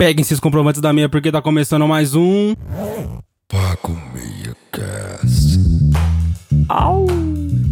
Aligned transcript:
Peguem 0.00 0.22
esses 0.22 0.40
comprovantes 0.40 0.80
da 0.80 0.94
minha 0.94 1.10
porque 1.10 1.30
tá 1.30 1.42
começando 1.42 1.86
mais 1.86 2.14
um. 2.14 2.54
Paco 3.46 3.92
Meia 4.14 4.56
Cast. 4.72 5.58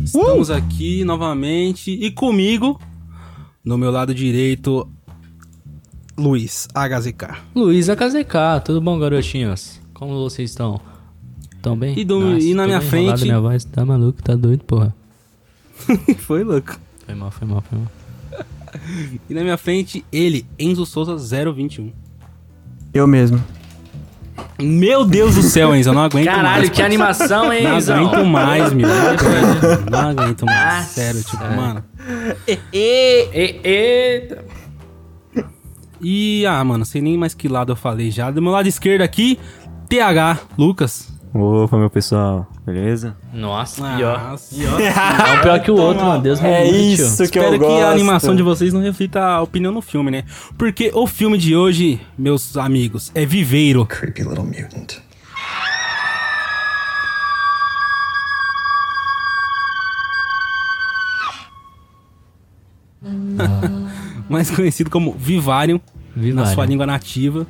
Estamos 0.04 0.50
aqui 0.50 1.04
novamente 1.04 1.90
e 1.90 2.10
comigo, 2.10 2.78
no 3.64 3.78
meu 3.78 3.90
lado 3.90 4.14
direito, 4.14 4.86
Luiz 6.18 6.68
HZK. 6.74 7.38
Luiz 7.54 7.88
HZK, 7.88 8.60
tudo 8.62 8.82
bom, 8.82 8.98
garotinhos? 8.98 9.80
Como 9.94 10.12
vocês 10.22 10.50
estão? 10.50 10.78
Tão 11.62 11.74
bem? 11.78 11.98
E, 11.98 12.04
do- 12.04 12.36
e 12.38 12.52
na 12.52 12.66
minha 12.66 12.82
frente- 12.82 13.04
enrolado, 13.04 13.22
Minha 13.24 13.40
voz 13.40 13.64
tá 13.64 13.86
maluco, 13.86 14.22
tá 14.22 14.34
doido, 14.36 14.64
porra. 14.64 14.94
Foi 16.18 16.44
louco. 16.44 16.78
Foi 17.06 17.14
mal, 17.14 17.30
foi 17.30 17.48
mal, 17.48 17.62
foi 17.62 17.78
mal. 17.78 17.88
E 19.30 19.32
na 19.32 19.40
minha 19.40 19.56
frente, 19.56 20.04
ele, 20.12 20.44
Enzo 20.58 20.84
Souza 20.84 21.16
021. 21.16 21.90
Eu 22.92 23.06
mesmo. 23.06 23.42
Meu 24.60 25.04
Deus 25.04 25.34
do 25.36 25.42
céu, 25.42 25.74
Enzo, 25.74 25.90
eu 25.90 25.94
não 25.94 26.02
aguento 26.02 26.24
Caralho, 26.24 26.58
mais. 26.62 26.68
que 26.70 26.82
animação, 26.82 27.52
hein, 27.52 27.62
Não 27.62 27.78
Enzão? 27.78 28.08
aguento 28.08 28.24
mais, 28.26 28.72
meu. 28.72 28.88
Não 29.90 30.08
aguento 30.08 30.44
mais. 30.46 30.86
Sério, 30.86 31.22
tipo, 31.22 31.44
mano. 31.44 31.84
E- 32.72 33.28
Eita. 33.62 34.44
E, 36.00 36.44
ah, 36.46 36.62
mano, 36.64 36.84
sei 36.84 37.00
nem 37.00 37.16
mais 37.16 37.34
que 37.34 37.48
lado 37.48 37.72
eu 37.72 37.76
falei 37.76 38.10
já. 38.10 38.30
Do 38.30 38.40
meu 38.42 38.50
lado 38.52 38.66
esquerdo 38.68 39.02
aqui, 39.02 39.38
TH, 39.88 40.38
Lucas. 40.56 41.08
Opa, 41.34 41.76
meu 41.76 41.90
pessoal. 41.90 42.46
Beleza? 42.64 43.16
Nossa, 43.32 43.86
Ah, 43.86 43.96
pior. 43.96 44.30
Nossa. 44.30 44.54
É 44.62 45.38
um 45.38 45.40
pior 45.42 45.60
que 45.60 45.70
o 45.70 45.76
outro, 45.76 46.04
mano. 46.04 46.22
Deus 46.22 46.40
me 46.40 46.48
É 46.48 46.64
livre, 46.64 46.92
isso 47.04 47.22
tio. 47.22 47.30
que 47.32 47.38
eu 47.38 47.42
Espero 47.44 47.58
gosto. 47.60 47.76
que 47.76 47.82
a 47.82 47.90
animação 47.90 48.34
de 48.34 48.42
vocês 48.42 48.72
não 48.72 48.80
reflita 48.80 49.20
a 49.22 49.42
opinião 49.42 49.72
no 49.72 49.82
filme, 49.82 50.10
né? 50.10 50.24
Porque 50.56 50.90
o 50.94 51.06
filme 51.06 51.36
de 51.36 51.54
hoje, 51.54 52.00
meus 52.16 52.56
amigos, 52.56 53.12
é 53.14 53.26
Viveiro. 53.26 53.84
creepy 53.86 54.22
little 54.22 54.44
mutant. 54.44 54.96
mais 64.28 64.50
conhecido 64.50 64.90
como 64.90 65.12
Vivarium, 65.12 65.80
na 66.14 66.22
Vivarium. 66.22 66.54
sua 66.54 66.66
língua 66.66 66.86
nativa. 66.86 67.46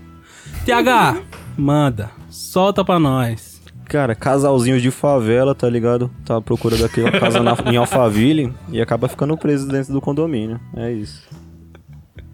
TH, 0.64 1.16
manda, 1.56 2.10
solta 2.30 2.84
pra 2.84 2.98
nós. 2.98 3.47
Cara, 3.88 4.14
casalzinho 4.14 4.78
de 4.80 4.90
favela, 4.90 5.54
tá 5.54 5.68
ligado? 5.68 6.10
Tá 6.24 6.36
à 6.36 6.40
procura 6.42 6.76
daquela 6.76 7.10
casa 7.10 7.40
na- 7.42 7.56
em 7.72 7.76
Alphaville 7.76 8.52
e 8.70 8.80
acaba 8.82 9.08
ficando 9.08 9.36
preso 9.36 9.66
dentro 9.66 9.92
do 9.94 10.00
condomínio. 10.00 10.60
É 10.76 10.92
isso. 10.92 11.22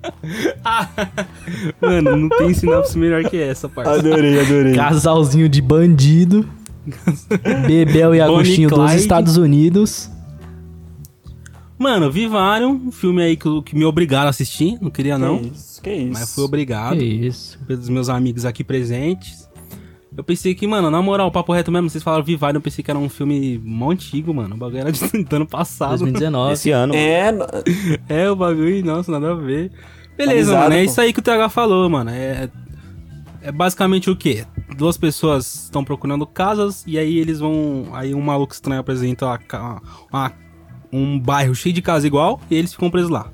Mano, 1.80 2.16
não 2.16 2.28
tem 2.28 2.52
sinopse 2.52 2.98
melhor 2.98 3.24
que 3.24 3.36
essa, 3.40 3.68
parça. 3.68 3.92
Adorei, 3.92 4.40
adorei. 4.40 4.74
Casalzinho 4.74 5.48
de 5.48 5.62
bandido. 5.62 6.46
Bebel 7.66 8.14
e 8.14 8.20
Agostinho 8.20 8.68
dos. 8.68 8.92
Estados 8.92 9.36
Unidos. 9.36 10.10
Mano, 11.78 12.10
Vivarium, 12.10 12.72
um 12.86 12.92
filme 12.92 13.22
aí 13.22 13.36
que, 13.36 13.62
que 13.62 13.76
me 13.76 13.84
obrigaram 13.84 14.26
a 14.26 14.30
assistir, 14.30 14.78
não 14.80 14.90
queria 14.90 15.18
não, 15.18 15.38
Que 15.38 15.46
isso, 15.48 15.82
que 15.82 15.92
isso. 15.92 16.12
mas 16.12 16.34
fui 16.34 16.44
obrigado. 16.44 16.96
Que 16.98 17.04
isso. 17.04 17.58
pelos 17.66 17.88
meus 17.88 18.08
amigos 18.08 18.44
aqui 18.44 18.62
presentes. 18.62 19.48
Eu 20.16 20.22
pensei 20.22 20.54
que, 20.54 20.66
mano, 20.66 20.90
na 20.90 21.02
moral, 21.02 21.30
papo 21.32 21.52
reto 21.52 21.72
mesmo, 21.72 21.90
vocês 21.90 22.02
falaram 22.04 22.22
Vivarium, 22.24 22.58
eu 22.58 22.62
pensei 22.62 22.84
que 22.84 22.90
era 22.90 22.98
um 22.98 23.08
filme 23.08 23.60
mó 23.64 23.90
antigo, 23.90 24.32
mano. 24.32 24.54
O 24.54 24.58
bagulho 24.58 24.78
era 24.78 24.92
de 24.92 25.00
do 25.24 25.36
ano 25.36 25.46
passado. 25.46 25.98
2019. 25.98 26.52
Esse 26.52 26.70
ano. 26.70 26.94
É, 26.94 27.30
É, 28.08 28.30
o 28.30 28.36
bagulho, 28.36 28.84
nossa, 28.84 29.10
nada 29.10 29.32
a 29.32 29.34
ver. 29.34 29.72
Beleza, 30.16 30.56
mano, 30.56 30.74
é 30.74 30.78
pô. 30.78 30.84
isso 30.84 31.00
aí 31.00 31.12
que 31.12 31.18
o 31.18 31.22
TH 31.22 31.48
falou, 31.48 31.90
mano. 31.90 32.10
É, 32.10 32.48
é 33.42 33.50
basicamente 33.50 34.08
o 34.08 34.14
quê? 34.14 34.44
Duas 34.76 34.96
pessoas 34.96 35.64
estão 35.64 35.84
procurando 35.84 36.24
casas 36.26 36.84
e 36.86 36.96
aí 36.98 37.18
eles 37.18 37.40
vão. 37.40 37.86
Aí 37.92 38.14
um 38.14 38.20
maluco 38.20 38.54
estranho 38.54 38.80
apresenta 38.80 39.26
uma 39.26 39.82
uma- 40.12 40.32
um 40.92 41.18
bairro 41.18 41.54
cheio 41.56 41.74
de 41.74 41.82
casa 41.82 42.06
igual 42.06 42.40
e 42.48 42.54
eles 42.54 42.72
ficam 42.72 42.88
presos 42.88 43.10
lá. 43.10 43.26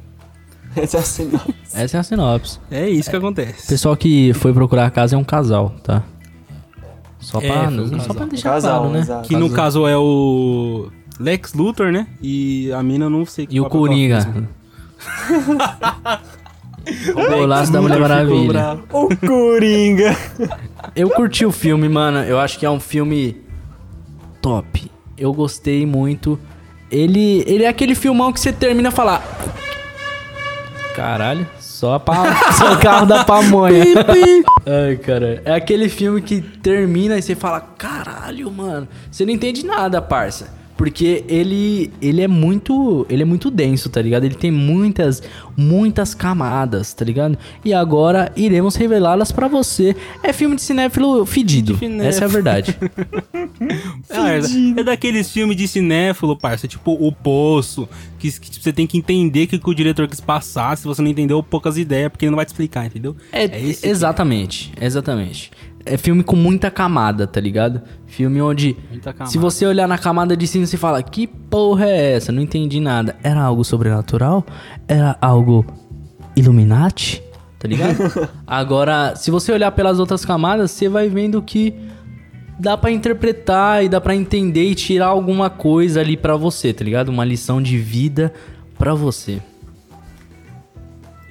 esse 0.75 0.97
é 0.97 1.01
assim, 1.01 1.25
não. 1.31 1.41
Essa 1.75 1.99
é 1.99 2.01
a 2.01 2.03
sinopse. 2.03 2.59
É 2.71 2.89
isso 2.89 3.11
que 3.11 3.17
O 3.17 3.19
acontece. 3.19 3.69
pessoal 3.69 3.95
que 3.95 4.33
foi 4.33 4.53
procurar 4.55 4.87
a 4.87 4.91
casa 4.91 5.15
é 5.15 5.19
um 5.19 5.25
casal, 5.25 5.75
tá? 5.85 6.03
Só 7.21 7.39
É, 7.41 7.47
pra, 7.49 7.71
foi 7.71 7.81
um 7.85 8.01
só 8.01 8.15
pra 8.15 8.25
deixar 8.27 8.51
Casal, 8.51 8.79
claro, 8.81 8.93
né? 8.95 9.01
exato. 9.01 9.29
Que 9.29 9.37
no 9.37 9.51
caso 9.51 9.87
é 9.87 9.97
o 9.97 10.89
Lex 11.19 11.53
Luthor, 11.55 11.93
né? 11.93 12.07
E 12.23 12.73
a 12.73 12.83
mina 12.83 13.05
eu 13.07 13.11
não 13.11 13.27
sei 13.27 13.47
que 13.47 13.55
E 13.57 13.61
o 13.61 13.65
ela 13.65 13.71
Coringa. 13.71 14.47
o 17.15 17.29
golaço 17.31 17.73
da 17.73 17.81
Mulher 17.83 18.01
Maravilha. 18.01 18.79
O 18.93 19.09
Coringa. 19.17 20.17
Eu 20.97 21.11
curti 21.11 21.45
o 21.45 21.53
filme, 21.53 21.89
mano. 21.89 22.19
Eu 22.21 22.39
acho 22.41 22.59
que 22.59 22.65
é 22.67 22.71
um 22.71 22.81
filme 22.81 23.37
top. 24.41 24.91
Eu 25.17 25.33
gostei 25.33 25.85
muito. 25.85 26.39
Ele, 26.91 27.45
ele 27.47 27.65
é 27.65 27.69
aquele 27.69 27.95
filmão 27.95 28.33
que 28.33 28.41
você 28.41 28.53
termina 28.53 28.89
a 28.89 28.93
falar. 28.93 29.23
Caralho, 30.97 31.47
só, 31.81 31.95
a 31.95 32.01
pa... 32.01 32.37
só 32.53 32.75
o 32.75 32.79
carro 32.79 33.07
da 33.07 33.25
pamonha. 33.25 33.83
Ai, 34.67 34.97
cara. 34.97 35.41
É 35.47 35.55
aquele 35.55 35.89
filme 35.89 36.21
que 36.21 36.43
termina 36.43 37.17
e 37.17 37.23
você 37.23 37.35
fala: 37.35 37.59
Caralho, 37.59 38.51
mano. 38.51 38.87
Você 39.11 39.25
não 39.25 39.33
entende 39.33 39.65
nada, 39.65 40.03
parça. 40.03 40.60
Porque 40.81 41.27
ele, 41.29 41.93
ele 42.01 42.23
é 42.23 42.27
muito. 42.27 43.05
Ele 43.11 43.21
é 43.21 43.27
muito 43.27 43.51
denso, 43.51 43.91
tá 43.91 44.01
ligado? 44.01 44.25
Ele 44.25 44.35
tem 44.35 44.51
muitas, 44.51 45.23
muitas 45.55 46.15
camadas, 46.15 46.95
tá 46.95 47.05
ligado? 47.05 47.37
E 47.63 47.75
agora 47.75 48.33
iremos 48.35 48.77
revelá-las 48.77 49.31
pra 49.31 49.47
você. 49.47 49.95
É 50.23 50.33
filme 50.33 50.57
de 50.57 50.63
cinéfilo 50.63 51.27
fedido. 51.27 51.79
Essa 52.03 52.23
é 52.23 52.25
a 52.25 52.29
verdade. 52.29 52.75
Ah, 54.11 54.33
é, 54.33 54.41
é 54.81 54.83
daqueles 54.83 55.31
filmes 55.31 55.57
de 55.57 55.69
cinéfilo, 55.69 56.37
parça, 56.37 56.67
tipo 56.67 56.93
O 56.93 57.13
Poço, 57.13 57.89
que, 58.19 58.31
que, 58.33 58.51
tipo, 58.51 58.65
você 58.65 58.73
tem 58.73 58.87
que 58.87 58.99
entender 58.99 59.45
o 59.45 59.49
que, 59.49 59.59
que 59.59 59.71
o 59.71 59.75
diretor 59.75 60.09
quis 60.09 60.21
passar, 60.21 60.77
se 60.77 60.85
você 60.85 61.01
não 61.01 61.11
entendeu, 61.11 61.43
poucas 61.43 61.79
ideias, 61.79 62.11
porque 62.11 62.25
ele 62.25 62.31
não 62.31 62.37
vai 62.37 62.45
te 62.45 62.49
explicar, 62.49 62.87
entendeu? 62.87 63.15
É, 63.31 63.45
é. 63.45 63.75
exatamente, 63.83 64.73
exatamente. 64.81 65.51
É 65.85 65.97
filme 65.97 66.23
com 66.23 66.37
muita 66.37 66.71
camada, 66.71 67.27
tá 67.27 67.41
ligado? 67.41 67.81
Filme 68.07 68.41
onde, 68.43 68.77
se 69.27 69.39
você 69.39 69.65
olhar 69.65 69.89
na 69.89 69.97
camada 69.97 70.37
de 70.37 70.47
cima, 70.47 70.67
você 70.67 70.77
fala, 70.77 71.03
que 71.03 71.27
porra 71.27 71.87
é 71.87 72.13
essa? 72.17 72.31
Não 72.31 72.43
entendi 72.43 72.81
nada. 72.81 73.17
Era 73.23 73.41
algo 73.43 73.65
sobrenatural? 73.65 74.45
Era 74.87 75.17
algo 75.21 75.65
Illuminati? 76.37 77.23
Tá 77.59 77.67
ligado? 77.67 77.97
Agora, 78.47 79.15
se 79.17 79.31
você 79.31 79.53
olhar 79.53 79.71
pelas 79.73 79.99
outras 79.99 80.25
camadas, 80.25 80.71
você 80.71 80.89
vai 80.89 81.09
vendo 81.09 81.41
que 81.43 81.75
dá 82.59 82.77
pra 82.77 82.91
interpretar 82.91 83.83
e 83.85 83.89
dá 83.89 84.01
pra 84.01 84.15
entender 84.15 84.65
e 84.71 84.75
tirar 84.75 85.07
alguma 85.07 85.49
coisa 85.49 86.01
ali 86.01 86.17
pra 86.17 86.37
você, 86.37 86.73
tá 86.75 86.85
ligado? 86.85 87.09
Uma 87.09 87.25
lição 87.25 87.61
de 87.63 87.79
vida 87.79 88.33
pra 88.79 88.95
você. 88.95 89.41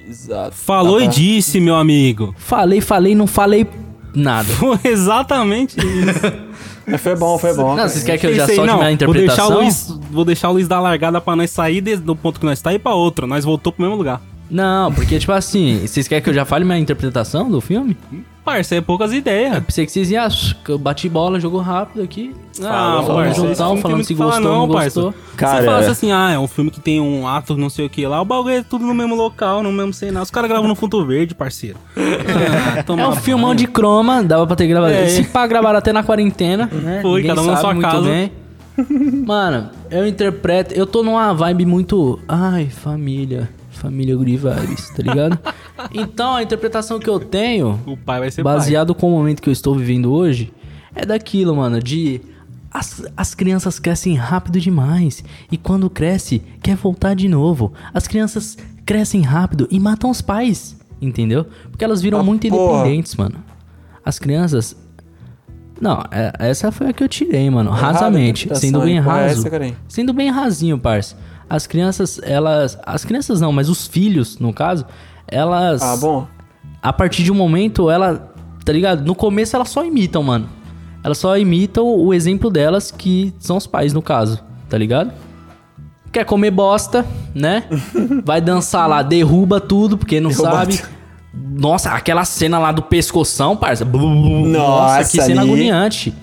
Exato. 0.08 0.56
Falou 0.56 0.98
Dá 0.98 1.04
e 1.04 1.08
pra- 1.08 1.14
disse, 1.14 1.60
meu 1.60 1.76
amigo. 1.76 2.34
Falei, 2.36 2.80
falei, 2.80 3.14
não 3.14 3.26
falei 3.26 3.66
nada. 4.14 4.48
Foi 4.54 4.78
exatamente 4.84 5.76
isso. 5.78 6.50
Mas 6.86 7.00
foi 7.00 7.14
bom, 7.14 7.38
foi 7.38 7.54
bom. 7.54 7.76
Não, 7.76 7.88
vocês 7.88 8.02
querem 8.02 8.18
que 8.20 8.26
eu 8.26 8.34
já 8.34 8.46
solte 8.46 8.60
não, 8.66 8.78
minha 8.78 8.96
Vou 9.04 9.14
deixar, 9.14 9.44
interpretação? 9.44 9.50
o 9.56 9.60
Luiz, 9.60 9.98
vou 10.10 10.24
deixar 10.24 10.48
o 10.48 10.52
Luiz 10.52 10.66
dar 10.66 10.78
a 10.78 10.80
largada 10.80 11.20
pra 11.20 11.36
nós 11.36 11.50
sair 11.50 11.80
de- 11.80 11.96
do 11.96 12.16
ponto 12.16 12.40
que 12.40 12.46
nós 12.46 12.60
tá 12.60 12.72
e 12.72 12.76
ir 12.76 12.78
pra 12.80 12.94
outro. 12.94 13.26
Nós 13.28 13.44
voltou 13.44 13.72
pro 13.72 13.82
mesmo 13.82 13.96
lugar. 13.96 14.20
Não, 14.50 14.92
porque, 14.92 15.16
tipo 15.18 15.30
assim, 15.30 15.80
vocês 15.86 16.08
querem 16.08 16.24
que 16.24 16.28
eu 16.30 16.34
já 16.34 16.44
fale 16.44 16.64
minha 16.64 16.78
interpretação 16.78 17.48
do 17.48 17.60
filme? 17.60 17.96
Parça, 18.44 18.74
é 18.74 18.80
poucas 18.80 19.12
ideias. 19.12 19.54
Eu 19.54 19.62
pensei 19.62 19.84
que 19.86 19.92
vocês 19.92 20.10
iam, 20.10 20.24
"Ah, 20.24 20.28
que 20.64 20.70
eu 20.72 20.78
bati 20.78 21.08
bola, 21.08 21.38
jogou 21.38 21.60
rápido 21.60 22.02
aqui. 22.02 22.34
Ah, 22.62 23.02
Falando 23.06 23.34
parça, 23.36 23.64
não 23.64 23.76
falando 23.76 24.04
se 24.04 24.14
gostou, 24.14 24.40
não 24.40 24.68
parça. 24.68 25.00
gostou. 25.02 25.14
Cara, 25.36 25.58
Você 25.60 25.64
falasse 25.66 25.88
é- 25.88 25.90
assim, 25.90 26.12
ah, 26.12 26.30
é 26.32 26.38
um 26.38 26.48
filme 26.48 26.70
que 26.70 26.80
tem 26.80 27.00
um 27.00 27.28
ato 27.28 27.56
não 27.56 27.68
sei 27.70 27.86
o 27.86 27.90
que 27.90 28.04
lá, 28.06 28.20
o 28.20 28.24
bagulho 28.24 28.54
é 28.54 28.62
tudo 28.62 28.84
no 28.86 28.94
mesmo 28.94 29.14
local, 29.14 29.62
no 29.62 29.70
mesmo 29.70 29.92
cenário. 29.92 30.22
Os 30.22 30.30
caras 30.30 30.48
gravam 30.50 30.66
no 30.68 30.74
fundo 30.74 31.04
verde, 31.06 31.34
parceiro. 31.34 31.76
Ah, 31.96 32.82
toma 32.84 33.02
É 33.02 33.06
um 33.06 33.10
banho. 33.10 33.20
filmão 33.22 33.54
de 33.54 33.66
croma, 33.66 34.22
dava 34.24 34.46
pra 34.46 34.56
ter 34.56 34.66
gravado. 34.66 34.92
É. 34.94 35.06
Se 35.08 35.22
pá, 35.24 35.46
gravaram 35.46 35.78
até 35.78 35.92
na 35.92 36.02
quarentena, 36.02 36.68
né? 36.72 37.00
Foi, 37.02 37.20
Ninguém 37.22 37.28
cada 37.36 37.42
um 37.42 37.46
na 37.46 37.52
sabe 37.56 37.60
sua 37.62 37.74
muito 37.74 37.86
casa. 37.88 38.08
bem. 38.08 38.32
Mano, 39.26 39.68
eu 39.90 40.06
interpreto. 40.06 40.72
Eu 40.74 40.86
tô 40.86 41.02
numa 41.02 41.32
vibe 41.34 41.66
muito. 41.66 42.18
Ai, 42.26 42.66
família. 42.70 43.50
Família 43.80 44.16
Vibes, 44.16 44.90
tá 44.90 45.02
ligado? 45.02 45.38
então, 45.92 46.34
a 46.34 46.42
interpretação 46.42 46.98
que 47.00 47.08
eu 47.08 47.18
tenho. 47.18 47.80
O 47.86 47.96
pai 47.96 48.20
vai 48.20 48.30
ser 48.30 48.42
baseado 48.42 48.94
com 48.94 49.08
o 49.08 49.10
momento 49.18 49.40
que 49.40 49.48
eu 49.48 49.52
estou 49.52 49.74
vivendo 49.74 50.12
hoje, 50.12 50.52
é 50.94 51.06
daquilo, 51.06 51.56
mano, 51.56 51.82
de 51.82 52.20
as, 52.70 53.02
as 53.16 53.34
crianças 53.34 53.78
crescem 53.78 54.14
rápido 54.14 54.60
demais 54.60 55.24
e 55.50 55.56
quando 55.56 55.88
cresce 55.90 56.42
quer 56.62 56.76
voltar 56.76 57.14
de 57.14 57.28
novo. 57.28 57.72
As 57.92 58.06
crianças 58.06 58.56
crescem 58.84 59.22
rápido 59.22 59.66
e 59.70 59.80
matam 59.80 60.10
os 60.10 60.20
pais, 60.20 60.76
entendeu? 61.00 61.46
Porque 61.70 61.84
elas 61.84 62.00
viram 62.02 62.20
Ah, 62.20 62.22
muito 62.22 62.46
porra. 62.48 62.80
independentes, 62.80 63.16
mano. 63.16 63.36
As 64.04 64.18
crianças 64.18 64.76
Não, 65.80 66.04
é- 66.10 66.32
essa 66.38 66.70
foi 66.70 66.88
a 66.88 66.92
que 66.92 67.02
eu 67.02 67.08
tirei, 67.08 67.48
mano. 67.48 67.70
Errada 67.70 67.92
Rasamente, 67.92 68.54
sendo 68.54 68.82
bem 68.82 68.98
é 68.98 69.00
raso. 69.00 69.40
essa, 69.40 69.48
Karen? 69.50 69.72
Sendo 69.88 70.12
bem 70.12 70.30
rasinho, 70.30 70.78
parça. 70.78 71.16
As 71.50 71.66
crianças, 71.66 72.20
elas. 72.22 72.78
As 72.86 73.04
crianças 73.04 73.40
não, 73.40 73.50
mas 73.52 73.68
os 73.68 73.86
filhos, 73.88 74.38
no 74.38 74.52
caso, 74.52 74.86
elas 75.26 75.82
Ah, 75.82 75.96
bom. 75.96 76.26
a 76.80 76.92
partir 76.92 77.24
de 77.24 77.32
um 77.32 77.34
momento, 77.34 77.90
ela, 77.90 78.32
tá 78.64 78.72
ligado? 78.72 79.04
No 79.04 79.14
começo 79.16 79.56
elas 79.56 79.68
só 79.68 79.84
imitam, 79.84 80.22
mano. 80.22 80.48
Elas 81.02 81.18
só 81.18 81.36
imitam 81.36 81.86
o 81.88 82.14
exemplo 82.14 82.50
delas, 82.50 82.90
que 82.90 83.34
são 83.40 83.56
os 83.56 83.66
pais, 83.66 83.92
no 83.92 84.00
caso, 84.00 84.38
tá 84.68 84.78
ligado? 84.78 85.12
Quer 86.12 86.24
comer 86.24 86.50
bosta, 86.52 87.04
né? 87.34 87.64
Vai 88.24 88.40
dançar 88.40 88.88
lá, 88.88 89.02
derruba 89.02 89.60
tudo, 89.60 89.98
porque 89.98 90.20
não 90.20 90.30
Derruba 90.30 90.50
sabe. 90.50 90.76
tudo. 90.78 90.88
Nossa, 91.32 91.90
aquela 91.92 92.24
cena 92.24 92.58
lá 92.58 92.70
do 92.72 92.82
pescoção, 92.82 93.56
parça. 93.56 93.84
Nossa, 93.84 93.98
que 95.10 95.16
Nossa, 95.16 95.22
cena 95.26 95.40
ali. 95.42 95.50
agoniante. 95.50 96.14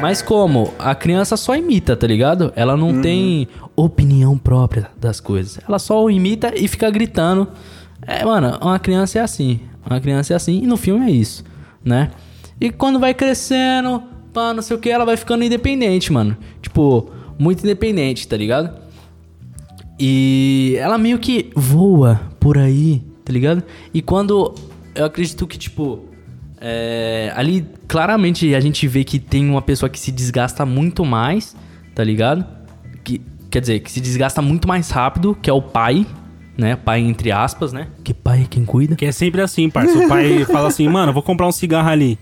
Mas 0.00 0.22
como? 0.22 0.72
A 0.78 0.94
criança 0.94 1.36
só 1.36 1.54
imita, 1.54 1.96
tá 1.96 2.06
ligado? 2.06 2.52
Ela 2.56 2.76
não 2.76 3.00
tem 3.00 3.48
opinião 3.76 4.38
própria 4.38 4.90
das 4.98 5.20
coisas. 5.20 5.60
Ela 5.66 5.78
só 5.78 6.08
imita 6.08 6.52
e 6.56 6.66
fica 6.66 6.90
gritando. 6.90 7.48
É, 8.06 8.24
mano, 8.24 8.58
uma 8.60 8.78
criança 8.78 9.18
é 9.18 9.22
assim. 9.22 9.60
Uma 9.84 10.00
criança 10.00 10.32
é 10.32 10.36
assim. 10.36 10.62
E 10.62 10.66
no 10.66 10.76
filme 10.76 11.06
é 11.06 11.10
isso, 11.10 11.44
né? 11.84 12.10
E 12.60 12.70
quando 12.70 12.98
vai 12.98 13.14
crescendo, 13.14 14.02
pá, 14.32 14.54
não 14.54 14.62
sei 14.62 14.76
o 14.76 14.80
que, 14.80 14.88
ela 14.88 15.04
vai 15.04 15.16
ficando 15.16 15.44
independente, 15.44 16.12
mano. 16.12 16.36
Tipo, 16.60 17.10
muito 17.38 17.62
independente, 17.62 18.26
tá 18.26 18.36
ligado? 18.36 18.82
E 19.98 20.76
ela 20.78 20.98
meio 20.98 21.18
que 21.18 21.50
voa 21.54 22.20
por 22.40 22.58
aí, 22.58 23.02
tá 23.24 23.32
ligado? 23.32 23.62
E 23.92 24.02
quando. 24.02 24.54
Eu 24.94 25.04
acredito 25.04 25.46
que, 25.46 25.58
tipo. 25.58 26.11
É, 26.64 27.32
ali, 27.34 27.66
claramente, 27.88 28.54
a 28.54 28.60
gente 28.60 28.86
vê 28.86 29.02
que 29.02 29.18
tem 29.18 29.50
uma 29.50 29.60
pessoa 29.60 29.90
que 29.90 29.98
se 29.98 30.12
desgasta 30.12 30.64
muito 30.64 31.04
mais, 31.04 31.56
tá 31.92 32.04
ligado? 32.04 32.44
Que, 33.02 33.20
quer 33.50 33.60
dizer, 33.60 33.80
que 33.80 33.90
se 33.90 34.00
desgasta 34.00 34.40
muito 34.40 34.68
mais 34.68 34.88
rápido, 34.90 35.36
que 35.42 35.50
é 35.50 35.52
o 35.52 35.60
pai, 35.60 36.06
né? 36.56 36.76
Pai, 36.76 37.00
entre 37.00 37.32
aspas, 37.32 37.72
né? 37.72 37.88
Que 38.04 38.14
pai 38.14 38.42
é 38.42 38.46
quem 38.48 38.64
cuida. 38.64 38.94
Que 38.94 39.06
é 39.06 39.10
sempre 39.12 39.40
assim, 39.40 39.68
parça. 39.68 39.98
O 39.98 40.08
pai 40.08 40.44
fala 40.50 40.68
assim, 40.68 40.88
mano, 40.88 41.12
vou 41.12 41.22
comprar 41.22 41.48
um 41.48 41.52
cigarro 41.52 41.88
ali. 41.88 42.16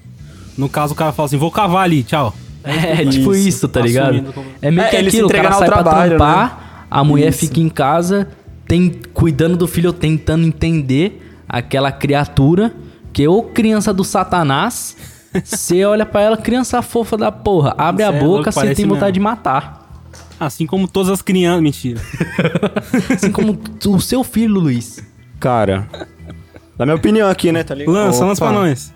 No 0.56 0.70
caso, 0.70 0.94
o 0.94 0.96
cara 0.96 1.12
fala 1.12 1.26
assim, 1.26 1.36
vou 1.36 1.50
cavar 1.50 1.84
ali, 1.84 2.02
tchau. 2.02 2.34
É, 2.64 3.04
tipo 3.06 3.34
Isso. 3.34 3.48
isso, 3.48 3.68
tá 3.68 3.80
ligado? 3.80 4.32
Como- 4.32 4.46
É 4.62 4.70
meio 4.70 4.86
É, 4.86 4.90
que 4.90 4.96
aquilo, 4.96 5.28
o 5.28 5.30
cara 5.30 5.52
sai 5.52 5.66
pra 5.68 5.82
trabalho, 5.82 6.16
trampar, 6.16 6.86
a 6.90 7.04
mulher 7.04 7.28
Isso. 7.30 7.40
fica 7.40 7.60
em 7.60 7.68
casa, 7.68 8.28
tem, 8.66 8.90
cuidando 9.14 9.56
do 9.56 9.66
filho, 9.66 9.92
tentando 9.92 10.46
entender 10.46 11.26
aquela 11.48 11.90
criatura, 11.90 12.74
que 13.12 13.26
ou 13.26 13.42
criança 13.44 13.92
do 13.92 14.04
satanás, 14.04 14.96
você 15.44 15.84
olha 15.84 16.04
pra 16.06 16.20
ela, 16.22 16.36
criança 16.36 16.80
fofa 16.82 17.16
da 17.16 17.30
porra, 17.32 17.74
abre 17.78 18.02
a 18.02 18.10
Cê 18.10 18.16
é 18.16 18.20
boca, 18.20 18.52
você 18.52 18.74
tem 18.74 18.86
vontade 18.86 19.04
mesmo. 19.06 19.12
de 19.14 19.20
matar. 19.20 19.80
Assim 20.38 20.66
como 20.66 20.88
todas 20.88 21.10
as 21.10 21.20
crianças. 21.20 21.60
Mentira. 21.62 22.00
Assim 23.14 23.30
como 23.30 23.58
o 23.88 24.00
seu 24.00 24.24
filho, 24.24 24.54
Luiz. 24.54 25.04
Cara, 25.38 25.86
na 26.78 26.86
minha 26.86 26.96
opinião 26.96 27.28
aqui, 27.28 27.52
né, 27.52 27.62
tá 27.62 27.74
ligado? 27.74 27.92
Lança, 27.94 28.24
lança 28.24 28.40
pra 28.44 28.50
Opa. 28.50 28.60
nós. 28.66 28.92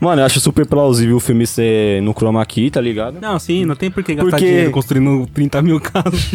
Mano, 0.00 0.22
eu 0.22 0.26
acho 0.26 0.40
super 0.40 0.64
plausível 0.66 1.16
o 1.16 1.20
filme 1.20 1.46
ser 1.46 2.00
no 2.02 2.12
chroma 2.12 2.44
key, 2.46 2.70
tá 2.70 2.80
ligado? 2.80 3.20
Não, 3.20 3.38
sim, 3.38 3.64
não 3.66 3.76
tem 3.76 3.90
por 3.90 4.02
que 4.02 4.14
gastar 4.14 4.30
Porque- 4.30 4.46
dinheiro 4.46 4.70
construindo 4.70 5.26
30 5.26 5.60
mil 5.62 5.78
casas. 5.78 6.30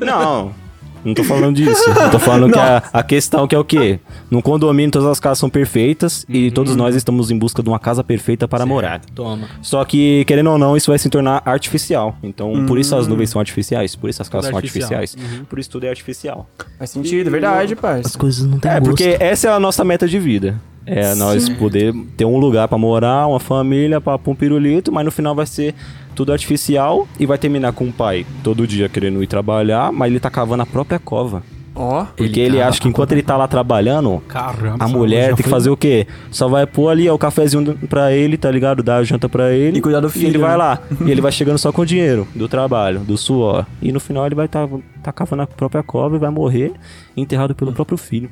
Não, 0.00 0.52
não 1.04 1.14
tô 1.14 1.24
falando 1.24 1.56
disso. 1.56 1.82
Eu 1.90 2.10
tô 2.10 2.18
falando 2.18 2.52
que 2.52 2.58
a, 2.58 2.82
a 2.92 3.02
questão 3.02 3.46
que 3.46 3.54
é 3.54 3.58
o 3.58 3.64
quê? 3.64 3.98
No 4.30 4.40
condomínio 4.42 4.90
todas 4.90 5.08
as 5.08 5.18
casas 5.20 5.38
são 5.38 5.50
perfeitas 5.50 6.24
e 6.28 6.50
todos 6.50 6.76
nós 6.76 6.94
estamos 6.94 7.30
em 7.30 7.38
busca 7.38 7.62
de 7.62 7.68
uma 7.68 7.78
casa 7.78 8.02
perfeita 8.04 8.46
para 8.46 8.64
morar. 8.66 9.00
Toma. 9.14 9.48
Só 9.60 9.84
que, 9.84 10.24
querendo 10.26 10.50
ou 10.50 10.58
não, 10.58 10.76
isso 10.76 10.90
vai 10.90 10.98
se 10.98 11.08
tornar 11.08 11.42
artificial. 11.44 12.16
Então, 12.22 12.64
por 12.66 12.78
isso 12.78 12.94
as 12.96 13.06
nuvens 13.06 13.30
são 13.30 13.40
artificiais, 13.40 13.94
por 13.96 14.08
isso 14.10 14.22
as 14.22 14.28
casas 14.28 14.46
Tudo 14.46 14.52
são 14.52 14.58
artificial. 14.58 15.00
artificiais, 15.00 15.44
por 15.48 15.58
isso 15.58 15.70
tudo 15.70 15.84
é 15.86 15.88
artificial. 15.88 16.48
Faz 16.78 16.90
sentido, 16.90 17.26
é 17.28 17.30
verdade, 17.30 17.74
As 17.74 17.80
parça. 17.80 18.18
coisas 18.18 18.44
não 18.46 18.58
têm 18.58 18.70
É, 18.70 18.74
gosto. 18.80 18.88
porque 18.90 19.16
essa 19.20 19.48
é 19.48 19.50
a 19.52 19.60
nossa 19.60 19.84
meta 19.84 20.06
de 20.06 20.18
vida. 20.18 20.60
É 20.86 21.14
nós 21.14 21.48
poder 21.48 21.94
ter 22.16 22.24
um 22.24 22.38
lugar 22.38 22.66
pra 22.68 22.76
morar, 22.78 23.26
uma 23.28 23.38
família, 23.40 24.00
pra 24.00 24.18
pôr 24.18 24.32
um 24.32 24.34
pirulito, 24.34 24.90
mas 24.90 25.04
no 25.04 25.10
final 25.12 25.34
vai 25.34 25.46
ser 25.46 25.74
tudo 26.14 26.32
artificial 26.32 27.06
e 27.18 27.24
vai 27.26 27.38
terminar 27.38 27.72
com 27.72 27.84
o 27.88 27.92
pai 27.92 28.26
todo 28.42 28.66
dia 28.66 28.88
querendo 28.88 29.22
ir 29.22 29.26
trabalhar, 29.26 29.92
mas 29.92 30.10
ele 30.10 30.20
tá 30.20 30.28
cavando 30.30 30.62
a 30.62 30.66
própria 30.66 30.98
cova. 30.98 31.42
Ó. 31.74 32.04
Porque 32.16 32.38
ele, 32.38 32.58
cava 32.58 32.68
acha 32.68 32.80
que 32.82 32.88
enquanto 32.88 33.12
ele 33.12 33.22
tá 33.22 33.34
lá 33.34 33.48
trabalhando, 33.48 34.22
Caramba. 34.28 34.84
a 34.84 34.88
mulher 34.88 35.28
tem 35.28 35.36
que 35.36 35.42
foi- 35.44 35.50
fazer 35.52 35.70
o 35.70 35.76
quê? 35.76 36.06
Só 36.30 36.46
vai 36.46 36.66
pôr 36.66 36.90
ali 36.90 37.08
ó, 37.08 37.14
o 37.14 37.18
cafezinho 37.18 37.78
pra 37.88 38.12
ele, 38.12 38.36
tá 38.36 38.50
ligado? 38.50 38.82
Dar 38.82 38.96
a 38.98 39.04
janta 39.04 39.26
pra 39.26 39.52
ele. 39.52 39.78
E 39.78 39.80
cuidar 39.80 40.00
do 40.00 40.08
E 40.08 40.10
filho, 40.10 40.26
ele 40.26 40.38
vai 40.38 40.50
né? 40.50 40.56
lá. 40.56 40.78
e 41.06 41.10
ele 41.10 41.22
vai 41.22 41.32
chegando 41.32 41.56
só 41.56 41.72
com 41.72 41.80
o 41.80 41.86
dinheiro 41.86 42.28
do 42.34 42.46
trabalho, 42.46 42.98
do 43.00 43.16
suor. 43.16 43.64
E 43.80 43.90
no 43.90 44.00
final 44.00 44.26
ele 44.26 44.34
vai 44.34 44.48
tá, 44.48 44.68
tá 45.02 45.12
cavando 45.12 45.44
a 45.44 45.46
própria 45.46 45.82
cova 45.82 46.16
e 46.16 46.18
vai 46.18 46.28
morrer 46.30 46.72
enterrado 47.16 47.54
pelo 47.54 47.72
próprio 47.72 47.96
filho. 47.96 48.28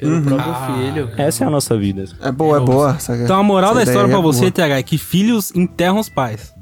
Pelo 0.00 0.22
próprio 0.22 0.50
Ah. 0.52 0.72
filho. 0.76 1.10
Essa 1.16 1.44
é 1.44 1.46
a 1.46 1.50
nossa 1.50 1.76
vida. 1.76 2.04
É 2.22 2.32
boa, 2.32 2.56
é 2.56 2.60
boa. 2.60 2.94
essa- 2.96 3.16
Então 3.16 3.38
a 3.38 3.42
moral 3.42 3.74
da 3.74 3.82
história 3.82 4.12
é 4.12 4.16
você, 4.20 4.40
boa. 4.40 4.50
TH, 4.52 4.78
é 4.78 4.82
que 4.82 4.98
filhos 4.98 5.52
enterram 5.54 5.98
os 5.98 6.08
pais. 6.08 6.52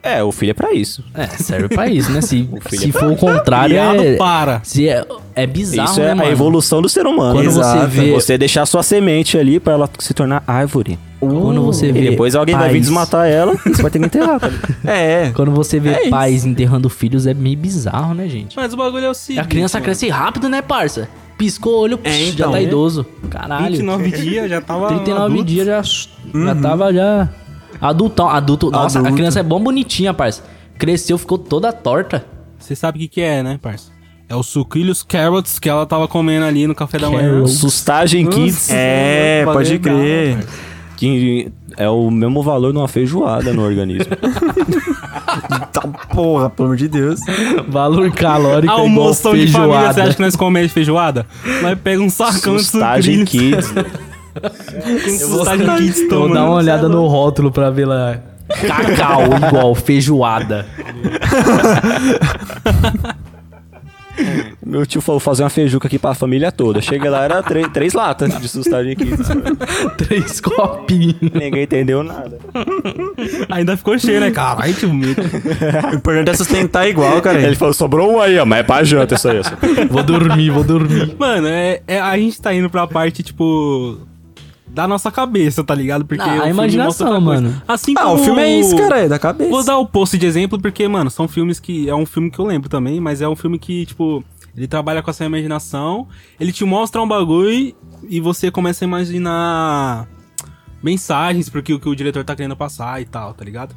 É, 0.00 0.22
o 0.22 0.30
filho 0.30 0.50
é 0.50 0.54
pra 0.54 0.72
isso. 0.72 1.04
É, 1.12 1.26
serve 1.26 1.68
pra 1.68 1.88
isso, 1.88 2.10
né? 2.12 2.20
Se, 2.20 2.48
se 2.70 2.88
é 2.88 2.92
for 2.92 3.10
o 3.12 3.16
contrário, 3.16 3.76
é, 3.76 4.16
para. 4.16 4.60
se 4.62 4.88
é, 4.88 5.04
é 5.34 5.44
bizarro, 5.46 5.90
isso 5.90 6.00
né, 6.00 6.10
é 6.10 6.14
mano? 6.14 6.28
a 6.28 6.32
evolução 6.32 6.80
do 6.80 6.88
ser 6.88 7.04
humano. 7.04 7.34
Quando 7.34 7.46
Exato. 7.46 7.80
você 7.80 7.86
vê... 7.88 8.12
Você 8.12 8.38
deixar 8.38 8.64
sua 8.64 8.82
semente 8.84 9.36
ali 9.36 9.58
pra 9.58 9.72
ela 9.74 9.90
se 9.98 10.14
tornar 10.14 10.42
árvore. 10.46 10.98
Quando 11.20 11.62
você 11.64 11.88
E 11.88 11.92
vê 11.92 12.10
depois 12.10 12.36
alguém 12.36 12.54
vai 12.54 12.68
vir 12.68 12.74
pais- 12.74 12.82
desmatar 12.82 13.26
ela 13.28 13.54
e 13.54 13.56
você 13.74 13.82
vai 13.82 13.90
ter 13.90 13.98
que 13.98 14.06
enterrar, 14.06 14.38
tá 14.38 14.46
ligado? 14.48 14.76
É, 14.86 15.32
Quando 15.34 15.50
você 15.50 15.80
vê 15.80 15.90
É 15.90 16.00
isso. 16.02 16.10
pais 16.10 16.44
enterrando 16.46 16.88
filhos, 16.88 17.26
é 17.26 17.34
meio 17.34 17.58
bizarro, 17.58 18.14
né, 18.14 18.28
gente? 18.28 18.56
Mas 18.56 18.72
o 18.72 18.76
bagulho 18.76 19.04
é 19.06 19.10
o 19.10 19.14
seguinte. 19.14 19.42
a 19.42 19.44
criança 19.44 19.78
mano. 19.78 19.84
cresce 19.84 20.08
rápido, 20.08 20.48
né, 20.48 20.62
parça? 20.62 21.08
Piscou 21.38 21.74
o 21.74 21.78
olho, 21.82 22.00
É, 22.04 22.24
então. 22.28 22.46
já 22.46 22.50
tá 22.50 22.58
É. 22.58 22.64
idoso. 22.64 23.06
Caralho. 23.30 23.68
29 23.76 24.10
dias 24.10 24.50
já 24.50 24.60
tava. 24.60 24.88
39 24.88 25.24
adulto. 25.24 25.44
dias 25.44 25.66
já, 25.66 25.82
já 25.82 26.54
tava 26.56 26.92
já... 26.92 27.28
Adultão, 27.80 28.28
adulto. 28.28 28.70
Nossa, 28.70 28.98
a 28.98 29.00
Adulto. 29.00 29.16
criança 29.16 29.38
é 29.38 29.42
bom 29.42 29.60
bonitinha, 29.62 30.12
parça. 30.12 30.42
Cresceu, 30.76 31.16
ficou 31.16 31.38
toda 31.38 31.72
torta. 31.72 32.26
Você 32.58 32.74
sabe 32.74 32.98
o 32.98 33.00
que, 33.02 33.08
que 33.08 33.20
é, 33.20 33.40
né, 33.42 33.58
parça? 33.62 33.92
É 34.28 34.34
o 34.34 34.42
sucrilhos 34.42 35.02
carrots 35.04 35.58
que 35.60 35.68
ela 35.68 35.86
tava 35.86 36.06
comendo 36.08 36.44
ali 36.44 36.66
no 36.66 36.74
café 36.74 36.98
da 36.98 37.08
manhã. 37.08 37.46
Sustagem 37.46 38.26
Kids, 38.26 38.68
É, 38.70 39.44
pode 39.44 39.78
crer. 39.78 40.44
que 40.96 41.52
é 41.76 41.88
o 41.88 42.10
mesmo 42.10 42.42
valor 42.42 42.72
de 42.72 42.78
uma 42.78 42.88
feijoada 42.88 43.52
no 43.52 43.62
organismo. 43.62 44.12
Tá 45.72 45.82
porra, 46.14 46.48
pelo 46.50 46.68
amor 46.68 46.76
de 46.76 46.88
Deus. 46.88 47.20
Valor 47.68 48.10
calórico 48.12 48.72
é 48.72 48.86
igual 48.86 49.10
de 49.12 49.18
família, 49.20 49.46
você 49.46 49.52
feijoada. 49.58 50.02
acha 50.02 50.14
que 50.14 50.22
nós 50.22 50.34
comemos 50.34 50.72
feijoada? 50.72 51.26
Nós 51.62 51.78
pega 51.78 52.02
um 52.02 52.08
sacão 52.10 52.56
de 52.56 52.64
Sustagem 52.64 53.24
sucrilhos. 53.26 53.70
Kids. 53.70 53.84
Com 55.04 55.18
sustagem 55.36 55.76
kids 55.76 56.08
Vou 56.08 56.32
dar 56.32 56.44
uma 56.46 56.54
olhada 56.54 56.86
é 56.86 56.88
no 56.88 57.02
louco. 57.02 57.12
rótulo 57.12 57.52
pra 57.52 57.68
ver 57.70 57.84
lá. 57.86 58.18
Cacau 58.48 59.24
igual 59.46 59.74
feijoada. 59.74 60.66
Meu 64.64 64.84
tio 64.86 65.00
falou 65.00 65.18
fazer 65.20 65.42
uma 65.42 65.50
feijuca 65.50 65.86
aqui 65.86 65.98
pra 65.98 66.14
família 66.14 66.50
toda. 66.52 66.80
Chega 66.80 67.10
lá, 67.10 67.24
era 67.24 67.42
três, 67.42 67.68
três 67.68 67.92
latas 67.94 68.38
de 68.38 68.48
Sustagem 68.48 68.94
Kids. 68.96 69.28
Três 69.96 70.40
copinhos. 70.40 71.16
Ninguém 71.20 71.62
entendeu 71.62 72.02
nada. 72.02 72.38
Ainda 73.48 73.76
ficou 73.76 73.98
cheio, 73.98 74.20
né? 74.20 74.30
Caralho, 74.30 74.74
tio 74.74 74.92
medo. 74.92 75.22
O 75.92 75.94
importante 75.96 76.30
é 76.30 76.34
sustentar 76.34 76.88
igual, 76.88 77.20
cara. 77.20 77.40
Ele 77.40 77.56
falou, 77.56 77.72
sobrou 77.74 78.12
um 78.12 78.20
aí, 78.20 78.38
ó, 78.38 78.44
mas 78.44 78.60
é 78.60 78.62
pra 78.62 78.84
janta 78.84 79.14
isso 79.14 79.28
aí. 79.28 79.40
Vou 79.90 80.02
dormir, 80.02 80.50
vou 80.50 80.64
dormir. 80.64 81.14
Mano, 81.18 81.46
é, 81.48 81.80
é- 81.86 82.00
a 82.00 82.16
gente 82.16 82.40
tá 82.40 82.52
indo 82.54 82.68
pra 82.70 82.86
parte, 82.86 83.22
tipo. 83.22 83.98
Da 84.78 84.86
nossa 84.86 85.10
cabeça, 85.10 85.64
tá 85.64 85.74
ligado? 85.74 86.04
Porque 86.04 86.22
Ah, 86.22 86.44
a 86.44 86.48
imaginação, 86.48 87.20
mano. 87.20 87.60
Assim 87.66 87.94
Ah, 87.98 88.02
como 88.04 88.14
o 88.14 88.18
filme 88.18 88.40
é 88.42 88.60
isso, 88.60 88.76
cara, 88.76 89.00
é 89.00 89.08
da 89.08 89.18
cabeça. 89.18 89.50
Vou 89.50 89.64
dar 89.64 89.76
o 89.76 89.84
post 89.84 90.16
de 90.16 90.24
exemplo 90.24 90.56
porque, 90.56 90.86
mano, 90.86 91.10
são 91.10 91.26
filmes 91.26 91.58
que. 91.58 91.88
É 91.88 91.94
um 91.96 92.06
filme 92.06 92.30
que 92.30 92.38
eu 92.38 92.44
lembro 92.44 92.68
também, 92.68 93.00
mas 93.00 93.20
é 93.20 93.28
um 93.28 93.34
filme 93.34 93.58
que, 93.58 93.84
tipo, 93.86 94.22
ele 94.56 94.68
trabalha 94.68 95.02
com 95.02 95.10
essa 95.10 95.24
imaginação, 95.24 96.06
ele 96.38 96.52
te 96.52 96.64
mostra 96.64 97.02
um 97.02 97.08
bagulho 97.08 97.74
e 98.08 98.20
você 98.20 98.52
começa 98.52 98.84
a 98.84 98.86
imaginar 98.86 100.06
mensagens 100.80 101.48
porque 101.48 101.74
o 101.74 101.80
que 101.80 101.88
o 101.88 101.96
diretor 101.96 102.22
tá 102.24 102.36
querendo 102.36 102.56
passar 102.56 103.02
e 103.02 103.04
tal, 103.04 103.34
tá 103.34 103.44
ligado? 103.44 103.74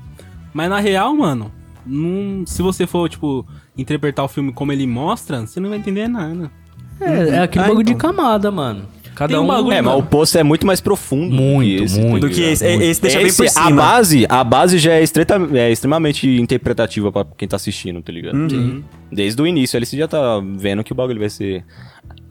Mas 0.53 0.69
na 0.69 0.79
real, 0.79 1.15
mano, 1.15 1.51
não- 1.83 2.45
se 2.45 2.61
você 2.61 2.85
for, 2.85 3.09
tipo, 3.09 3.43
interpretar 3.75 4.23
o 4.23 4.27
filme 4.27 4.53
como 4.53 4.71
ele 4.71 4.85
mostra, 4.85 5.41
você 5.47 5.59
não 5.59 5.69
vai 5.69 5.79
entender 5.79 6.07
nada. 6.07 6.51
É, 6.99 7.29
é 7.29 7.39
aquele 7.39 7.65
Ah, 7.65 7.67
bagulho 7.69 7.85
de 7.87 7.93
então. 7.93 8.11
camada, 8.13 8.51
mano. 8.51 8.85
Cada 9.15 9.39
um 9.39 9.43
um... 9.43 9.47
bagulho- 9.47 9.73
É, 9.73 9.81
mas 9.81 9.95
o 9.99 10.03
poço 10.03 10.37
é 10.37 10.43
muito 10.43 10.65
mais 10.65 10.79
profundo. 10.81 11.35
Muito, 11.35 11.83
esse, 11.83 11.99
muito. 11.99 12.21
tá 12.23 12.27
Do 12.27 12.33
que 12.33 12.41
esse, 12.41 12.65
é- 12.65 12.75
esse 12.75 13.01
deixa 13.01 13.17
bem 13.19 13.33
por 13.33 13.45
Esse- 13.45 13.59
A 13.59 13.63
cima. 13.65 13.75
base, 13.81 14.25
a 14.29 14.43
base 14.43 14.77
já 14.79 14.93
é, 14.93 15.03
estreita, 15.03 15.35
é 15.53 15.71
extremamente 15.71 16.27
interpretativa 16.39 17.11
pra 17.11 17.25
quem 17.37 17.47
tá 17.47 17.55
assistindo, 17.57 18.01
tá 18.01 18.11
ligado? 18.11 18.35
Uhum. 18.35 18.83
Desde 19.11 19.41
o 19.41 19.45
início, 19.45 19.77
ele 19.77 19.85
já 19.85 20.07
tá 20.07 20.41
vendo 20.57 20.83
que 20.83 20.91
o 20.91 20.95
bagulho 20.95 21.19
vai 21.19 21.29
ser 21.29 21.63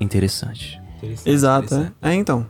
interessante. 0.00 0.80
Interessante, 0.98 1.30
Exato, 1.30 1.66
interessante. 1.66 1.92
é. 2.02 2.10
É, 2.10 2.14
então. 2.14 2.46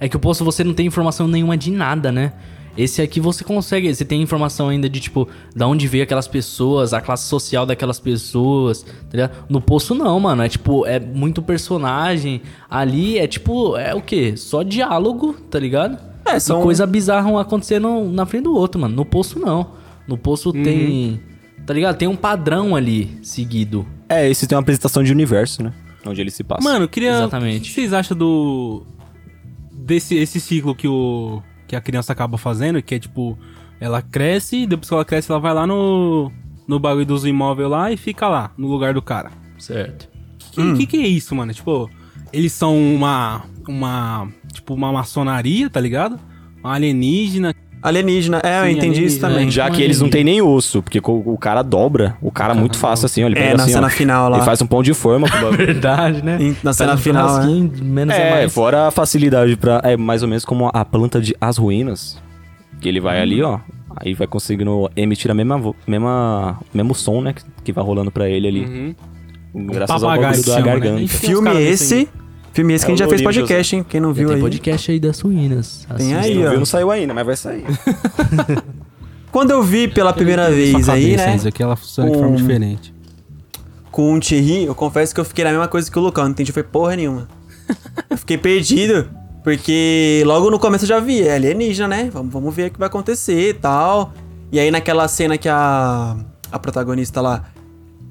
É 0.00 0.08
que 0.08 0.16
o 0.16 0.20
posto 0.20 0.44
você 0.44 0.62
não 0.64 0.74
tem 0.74 0.86
informação 0.86 1.26
nenhuma 1.28 1.56
de 1.56 1.70
nada, 1.70 2.10
né? 2.12 2.32
Esse 2.78 3.02
aqui 3.02 3.18
você 3.20 3.42
consegue, 3.42 3.92
você 3.92 4.04
tem 4.04 4.22
informação 4.22 4.68
ainda 4.68 4.88
de 4.88 5.00
tipo, 5.00 5.28
da 5.54 5.66
onde 5.66 5.88
veio 5.88 6.04
aquelas 6.04 6.28
pessoas, 6.28 6.94
a 6.94 7.00
classe 7.00 7.26
social 7.28 7.66
daquelas 7.66 7.98
pessoas, 7.98 8.82
tá 8.82 8.90
ligado? 9.12 9.44
No 9.48 9.60
Poço 9.60 9.96
não, 9.96 10.18
mano, 10.20 10.42
é 10.44 10.48
tipo, 10.48 10.86
é 10.86 11.00
muito 11.00 11.42
personagem. 11.42 12.40
Ali 12.70 13.18
é 13.18 13.26
tipo, 13.26 13.76
é 13.76 13.92
o 13.94 14.00
quê? 14.00 14.36
Só 14.36 14.62
diálogo, 14.62 15.32
tá 15.50 15.58
ligado? 15.58 15.98
É, 16.24 16.36
E 16.36 16.40
são- 16.40 16.62
coisa 16.62 16.86
bizarra 16.86 17.28
um 17.28 17.36
acontecendo 17.36 18.04
na 18.12 18.24
frente 18.24 18.44
do 18.44 18.54
outro, 18.54 18.80
mano. 18.80 18.94
No 18.94 19.04
Poço 19.04 19.40
não. 19.40 19.72
No 20.06 20.16
Poço 20.16 20.52
tem, 20.52 21.20
tá 21.66 21.74
ligado? 21.74 21.96
Tem 21.96 22.06
um 22.06 22.14
padrão 22.16 22.76
ali 22.76 23.18
seguido. 23.22 23.84
É, 24.08 24.28
esse 24.30 24.46
tem 24.46 24.54
uma 24.56 24.62
apresentação 24.62 25.02
de 25.02 25.10
universo, 25.10 25.62
né? 25.64 25.72
Onde 26.06 26.20
ele 26.20 26.30
se 26.30 26.44
passa. 26.44 26.62
Mano, 26.62 26.84
eu 26.84 26.88
queria. 26.88 27.10
Exatamente. 27.10 27.58
O 27.58 27.62
que 27.64 27.70
vocês 27.74 27.92
acham 27.92 28.16
do. 28.16 28.84
Desse 29.72 30.14
esse 30.16 30.38
ciclo 30.40 30.74
que, 30.74 30.86
o, 30.86 31.42
que 31.68 31.76
a 31.76 31.80
criança 31.80 32.12
acaba 32.12 32.36
fazendo, 32.36 32.82
que 32.82 32.94
é 32.94 32.98
tipo. 32.98 33.38
Ela 33.80 34.02
cresce, 34.02 34.66
depois 34.66 34.88
que 34.88 34.94
ela 34.94 35.04
cresce, 35.04 35.30
ela 35.30 35.38
vai 35.38 35.54
lá 35.54 35.66
no. 35.66 36.32
No 36.66 36.78
bagulho 36.78 37.06
dos 37.06 37.24
imóveis 37.24 37.70
lá 37.70 37.90
e 37.90 37.96
fica 37.96 38.28
lá, 38.28 38.50
no 38.58 38.66
lugar 38.66 38.92
do 38.92 39.00
cara. 39.00 39.30
Certo. 39.58 40.06
Que, 40.52 40.74
que, 40.74 40.86
que 40.86 40.96
é 40.98 41.06
isso, 41.06 41.34
mano? 41.34 41.54
Tipo, 41.54 41.88
eles 42.32 42.52
são 42.52 42.76
uma. 42.76 43.44
Uma. 43.66 44.28
Tipo, 44.52 44.74
uma 44.74 44.92
maçonaria, 44.92 45.70
tá 45.70 45.80
ligado? 45.80 46.18
Uma 46.58 46.74
alienígena. 46.74 47.54
Alienígena, 47.82 48.40
é, 48.42 48.60
eu 48.60 48.64
Sim, 48.64 48.70
entendi 48.78 49.04
isso 49.04 49.20
também. 49.20 49.46
é. 49.46 49.50
Já 49.50 49.70
que 49.70 49.80
eles 49.82 50.00
não 50.00 50.08
têm 50.10 50.24
nem 50.24 50.42
osso, 50.42 50.82
porque 50.82 51.00
co- 51.00 51.22
o 51.24 51.38
cara 51.38 51.62
dobra 51.62 52.16
o 52.20 52.30
cara 52.30 52.54
muito 52.54 52.76
fácil 52.76 53.06
assim, 53.06 53.22
ó. 53.22 53.26
Ele 53.26 53.38
É, 53.38 53.42
pega 53.42 53.56
na 53.56 53.62
assim, 53.64 53.72
cena 53.72 53.86
ó, 53.86 53.90
final 53.90 54.28
lá. 54.30 54.36
Ele 54.38 54.44
faz 54.44 54.60
um 54.60 54.66
pão 54.66 54.82
de 54.82 54.92
forma 54.94 55.28
com 55.30 55.46
o. 55.46 55.52
Verdade, 55.56 56.22
né? 56.24 56.38
Em- 56.40 56.56
na 56.62 56.72
cena 56.72 56.94
um 56.94 56.98
final, 56.98 57.28
churrasquinho, 57.28 57.72
Menos 57.82 58.14
é, 58.14 58.28
É, 58.28 58.30
mais. 58.30 58.52
fora 58.52 58.88
a 58.88 58.90
facilidade 58.90 59.56
pra. 59.56 59.80
É 59.84 59.96
mais 59.96 60.22
ou 60.22 60.28
menos 60.28 60.44
como 60.44 60.70
a 60.72 60.84
planta 60.84 61.20
de 61.20 61.36
As 61.40 61.56
Ruínas. 61.56 62.18
Que 62.80 62.88
ele 62.88 63.00
vai 63.00 63.20
ali, 63.20 63.42
ó. 63.42 63.58
Aí 63.96 64.14
vai 64.14 64.26
conseguindo 64.26 64.88
emitir 64.96 65.30
a 65.30 65.34
mesma, 65.34 65.74
mesma 65.86 66.58
mesmo 66.72 66.94
som, 66.94 67.20
né? 67.20 67.32
que- 67.32 67.42
Que 67.64 67.72
vai 67.72 67.84
rolando 67.84 68.10
pra 68.10 68.28
ele 68.28 68.46
ali. 68.48 68.96
Graças 69.54 70.02
ao 70.02 70.10
bagulho 70.10 70.44
da 70.44 70.56
né? 70.56 70.62
garganta. 70.62 71.02
Uns 71.02 71.12
Filme 71.12 71.62
esse. 71.62 72.08
Filme 72.58 72.74
esse 72.74 72.84
que 72.84 72.90
a 72.90 72.94
gente 72.96 73.04
já 73.04 73.08
fez 73.08 73.22
podcast, 73.22 73.76
hein? 73.76 73.86
Quem 73.88 74.00
não 74.00 74.12
viu 74.12 74.26
tem 74.26 74.34
aí. 74.36 74.42
podcast 74.42 74.90
aí 74.90 74.98
das 74.98 75.16
suínas. 75.16 75.86
Tem 75.96 76.16
aí, 76.16 76.34
Não 76.34 76.46
ó. 76.46 76.50
viu, 76.50 76.58
não 76.58 76.66
saiu 76.66 76.90
ainda, 76.90 77.14
mas 77.14 77.24
vai 77.24 77.36
sair. 77.36 77.64
Quando 79.30 79.52
eu 79.52 79.62
vi 79.62 79.86
pela 79.86 80.12
primeira 80.12 80.50
vez 80.50 80.88
aí, 80.88 81.16
né? 81.16 81.36
Isso 81.36 81.46
aqui 81.46 81.62
ela 81.62 81.76
funciona 81.76 82.10
de 82.10 82.16
Com- 82.16 82.22
forma 82.24 82.36
diferente. 82.36 82.92
com 83.92 84.14
o 84.14 84.18
Thierry, 84.20 84.64
eu 84.64 84.74
confesso 84.74 85.14
que 85.14 85.20
eu 85.20 85.24
fiquei 85.24 85.44
na 85.44 85.50
mesma 85.50 85.68
coisa 85.68 85.88
que 85.88 85.96
o 85.96 86.02
Lucão, 86.02 86.24
não 86.24 86.30
entendi 86.32 86.50
foi 86.50 86.64
porra 86.64 86.96
nenhuma. 86.96 87.28
eu 88.10 88.16
fiquei 88.18 88.36
perdido, 88.36 89.08
porque 89.44 90.22
logo 90.26 90.50
no 90.50 90.58
começo 90.58 90.84
eu 90.84 90.88
já 90.88 90.98
vi, 90.98 91.22
é 91.22 91.36
alienígena, 91.36 91.86
né? 91.88 92.10
Vamos, 92.12 92.32
vamos 92.32 92.52
ver 92.52 92.70
o 92.70 92.72
que 92.72 92.78
vai 92.78 92.88
acontecer 92.88 93.50
e 93.50 93.54
tal. 93.54 94.12
E 94.50 94.58
aí 94.58 94.70
naquela 94.70 95.06
cena 95.06 95.38
que 95.38 95.48
a, 95.48 96.16
a 96.50 96.58
protagonista 96.58 97.20
lá, 97.20 97.44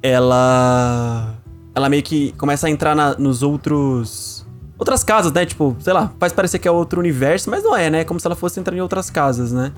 ela. 0.02 1.34
Ela 1.76 1.90
meio 1.90 2.02
que 2.02 2.32
começa 2.38 2.66
a 2.68 2.70
entrar 2.70 2.96
na- 2.96 3.16
nos 3.18 3.44
outros. 3.44 4.37
Outras 4.78 5.04
casas, 5.04 5.32
né? 5.32 5.46
Tipo, 5.46 5.76
sei 5.80 5.94
lá, 5.94 6.12
faz 6.20 6.32
parecer 6.32 6.60
que 6.60 6.68
é 6.68 6.72
outro 6.72 7.00
universo, 7.00 7.50
mas 7.50 7.64
não 7.64 7.76
é, 7.76 7.90
né? 7.90 8.02
É 8.02 8.04
como 8.04 8.20
se 8.20 8.28
ela 8.28 8.36
fosse 8.36 8.60
entrar 8.60 8.76
em 8.76 8.82
outras 8.82 9.10
casas, 9.10 9.52
né? 9.52 9.72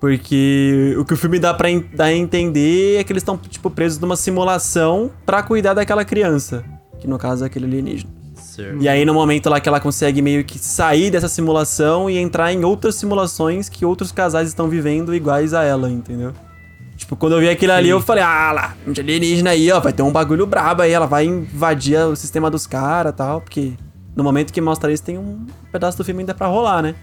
Porque 0.00 0.94
o 0.98 1.04
que 1.04 1.14
o 1.14 1.16
filme 1.16 1.38
dá 1.38 1.54
pra 1.54 1.68
dar 1.94 2.04
a 2.04 2.12
entender 2.12 2.98
é 2.98 3.04
que 3.04 3.12
eles 3.12 3.22
estão, 3.22 3.38
tipo, 3.38 3.70
presos 3.70 3.98
numa 3.98 4.16
simulação 4.16 5.10
pra 5.24 5.42
cuidar 5.42 5.74
daquela 5.74 6.04
criança. 6.04 6.64
Que 6.98 7.08
no 7.08 7.18
caso 7.18 7.44
é 7.44 7.46
aquele 7.46 7.66
alienígena. 7.66 8.10
Certo. 8.34 8.82
E 8.82 8.88
aí, 8.88 9.04
no 9.04 9.12
momento 9.12 9.50
lá 9.50 9.58
que 9.60 9.68
ela 9.68 9.80
consegue 9.80 10.22
meio 10.22 10.44
que 10.44 10.58
sair 10.58 11.10
dessa 11.10 11.28
simulação 11.28 12.08
e 12.08 12.18
entrar 12.18 12.52
em 12.52 12.64
outras 12.64 12.94
simulações 12.94 13.68
que 13.68 13.84
outros 13.84 14.12
casais 14.12 14.48
estão 14.48 14.68
vivendo 14.68 15.14
iguais 15.14 15.52
a 15.52 15.64
ela, 15.64 15.90
entendeu? 15.90 16.32
Tipo, 16.96 17.16
quando 17.16 17.32
eu 17.32 17.40
vi 17.40 17.48
aquilo 17.48 17.72
ali, 17.72 17.88
eu 17.88 18.00
falei, 18.00 18.22
ah 18.22 18.52
lá, 18.52 18.76
um 18.86 18.92
alienígena 18.92 19.50
aí, 19.50 19.70
ó, 19.72 19.80
vai 19.80 19.92
ter 19.92 20.02
um 20.02 20.12
bagulho 20.12 20.46
brabo 20.46 20.82
aí, 20.82 20.92
ela 20.92 21.06
vai 21.06 21.24
invadir 21.24 21.98
o 21.98 22.14
sistema 22.14 22.48
dos 22.48 22.66
caras 22.66 23.12
e 23.12 23.16
tal, 23.16 23.40
porque 23.40 23.72
no 24.14 24.22
momento 24.22 24.52
que 24.52 24.60
mostra 24.60 24.92
isso, 24.92 25.02
tem 25.02 25.18
um 25.18 25.46
pedaço 25.72 25.98
do 25.98 26.04
filme 26.04 26.20
ainda 26.20 26.34
pra 26.34 26.46
rolar, 26.46 26.82
né? 26.82 26.94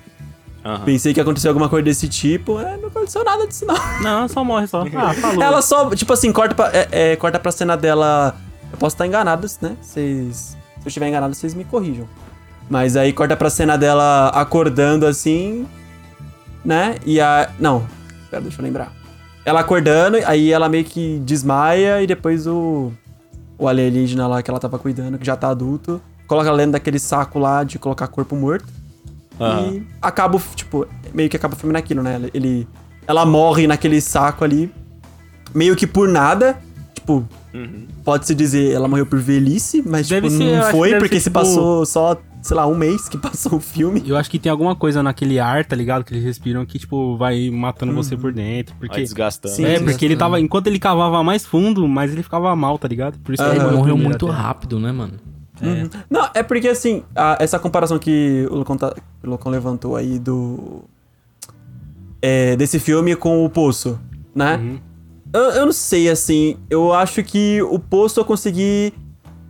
Aham. 0.63 0.85
Pensei 0.85 1.13
que 1.13 1.19
ia 1.19 1.23
acontecer 1.23 1.47
alguma 1.47 1.67
coisa 1.67 1.83
desse 1.83 2.07
tipo, 2.07 2.59
é, 2.59 2.77
não 2.77 2.87
aconteceu 2.87 3.23
nada 3.23 3.47
disso 3.47 3.65
não. 3.65 3.75
Não, 4.01 4.27
só 4.27 4.43
morre 4.43 4.67
só. 4.67 4.85
Ah, 4.95 5.13
falou. 5.13 5.43
Ela 5.43 5.61
só, 5.61 5.89
tipo 5.95 6.13
assim, 6.13 6.31
corta 6.31 6.53
pra, 6.53 6.69
é, 6.71 6.87
é, 6.91 7.15
corta 7.15 7.39
pra 7.39 7.51
cena 7.51 7.75
dela. 7.75 8.35
Eu 8.71 8.77
posso 8.77 8.93
estar 8.93 9.07
enganado, 9.07 9.47
né? 9.61 9.75
Vocês. 9.81 10.57
Se 10.79 10.85
eu 10.85 10.87
estiver 10.87 11.07
enganado, 11.07 11.33
vocês 11.33 11.53
me 11.53 11.63
corrijam. 11.63 12.07
Mas 12.69 12.95
aí 12.95 13.11
corta 13.11 13.35
pra 13.35 13.49
cena 13.49 13.77
dela 13.77 14.29
acordando 14.29 15.05
assim. 15.05 15.67
Né? 16.63 16.97
E 17.05 17.19
a. 17.19 17.49
Não, 17.59 17.85
pera, 18.29 18.41
deixa 18.41 18.61
eu 18.61 18.65
lembrar. 18.65 18.93
Ela 19.43 19.61
acordando, 19.61 20.17
aí 20.25 20.51
ela 20.51 20.69
meio 20.69 20.85
que 20.85 21.19
desmaia 21.25 22.01
e 22.01 22.07
depois 22.07 22.45
o. 22.45 22.91
O 23.57 23.67
alienígena 23.67 24.27
lá 24.27 24.41
que 24.41 24.49
ela 24.49 24.59
tava 24.59 24.79
cuidando, 24.79 25.19
que 25.19 25.25
já 25.25 25.35
tá 25.35 25.49
adulto, 25.49 26.01
coloca 26.31 26.47
ela 26.47 26.57
dentro 26.59 26.71
daquele 26.71 26.97
saco 26.97 27.37
lá 27.37 27.61
de 27.65 27.77
colocar 27.77 28.07
corpo 28.07 28.37
morto. 28.37 28.65
E 29.37 29.83
acaba, 30.01 30.37
o- 30.37 30.41
tipo, 30.55 30.87
meio 31.13 31.29
que 31.29 31.35
acaba 31.35 31.55
o 31.55 31.57
filme 31.57 31.73
naquilo, 31.73 32.01
né? 32.01 32.21
Ele. 32.33 32.65
Ela 33.05 33.25
morre 33.25 33.67
naquele 33.67 33.99
saco 33.99 34.43
ali, 34.45 34.71
meio 35.53 35.75
que 35.75 35.85
por 35.85 36.07
nada. 36.07 36.57
Tipo, 36.93 37.27
pode-se 38.05 38.33
dizer, 38.33 38.71
ela 38.71 38.87
morreu 38.87 39.05
por 39.05 39.19
velhice, 39.19 39.83
mas 39.85 40.07
tipo, 40.07 40.29
ser, 40.29 40.57
não 40.57 40.63
foi, 40.71 40.91
porque 40.99 41.15
ser, 41.15 41.21
se 41.21 41.29
tipo- 41.29 41.39
passou 41.39 41.83
só, 41.85 42.15
sei 42.43 42.55
lá, 42.55 42.65
um 42.67 42.75
mês 42.75 43.09
que 43.09 43.17
passou 43.19 43.55
o 43.57 43.59
filme. 43.59 44.03
Eu 44.05 44.15
acho 44.15 44.29
que 44.29 44.37
tem 44.39 44.49
alguma 44.51 44.75
coisa 44.75 45.01
naquele 45.03 45.37
ar, 45.39 45.65
tá 45.65 45.75
ligado? 45.75 46.03
Que 46.05 46.13
eles 46.13 46.23
respiram 46.23 46.63
que, 46.65 46.77
tipo, 46.79 47.17
vai 47.17 47.49
matando 47.49 47.93
você 47.93 48.15
por 48.15 48.31
dentro. 48.31 48.75
Vai 48.79 48.87
Porque. 48.87 49.01
desgastando. 49.01 49.53
Sim, 49.55 49.65
é, 49.65 49.79
sim, 49.79 49.83
porque 49.85 50.05
ele 50.05 50.15
tava. 50.15 50.39
Enquanto 50.39 50.67
ele 50.67 50.77
cavava 50.79 51.21
mais 51.23 51.43
fundo, 51.45 51.85
mais 51.87 52.11
ele 52.13 52.21
ficava 52.23 52.55
mal, 52.55 52.77
tá 52.77 52.87
ligado? 52.87 53.17
Por 53.19 53.33
isso 53.33 53.43
Aham. 53.43 53.51
que 53.55 53.59
Ele 53.65 53.75
morreu 53.75 53.97
muito 53.97 54.27
até. 54.27 54.35
rápido, 54.35 54.79
né, 54.79 54.91
mano? 54.91 55.13
Uhum. 55.61 55.89
Não, 56.09 56.29
é 56.33 56.41
porque 56.43 56.67
assim, 56.67 57.03
a- 57.15 57.37
essa 57.39 57.59
comparação 57.59 57.99
que 57.99 58.47
o 58.49 58.55
Lucão, 58.55 58.77
tá- 58.77 58.93
o 59.23 59.29
Lucão 59.29 59.51
levantou 59.51 59.95
aí 59.95 60.17
do. 60.19 60.81
é, 62.21 62.55
desse 62.55 62.79
filme 62.79 63.15
com 63.15 63.45
o 63.45 63.49
Poço, 63.49 63.99
né? 64.33 64.57
Uhum. 64.57 64.79
Eu, 65.33 65.41
eu 65.51 65.65
não 65.65 65.71
sei, 65.73 66.09
assim. 66.09 66.57
Eu 66.69 66.93
acho 66.93 67.23
que 67.23 67.61
o 67.63 67.79
Poço 67.79 68.19
eu 68.19 68.25
consegui 68.25 68.93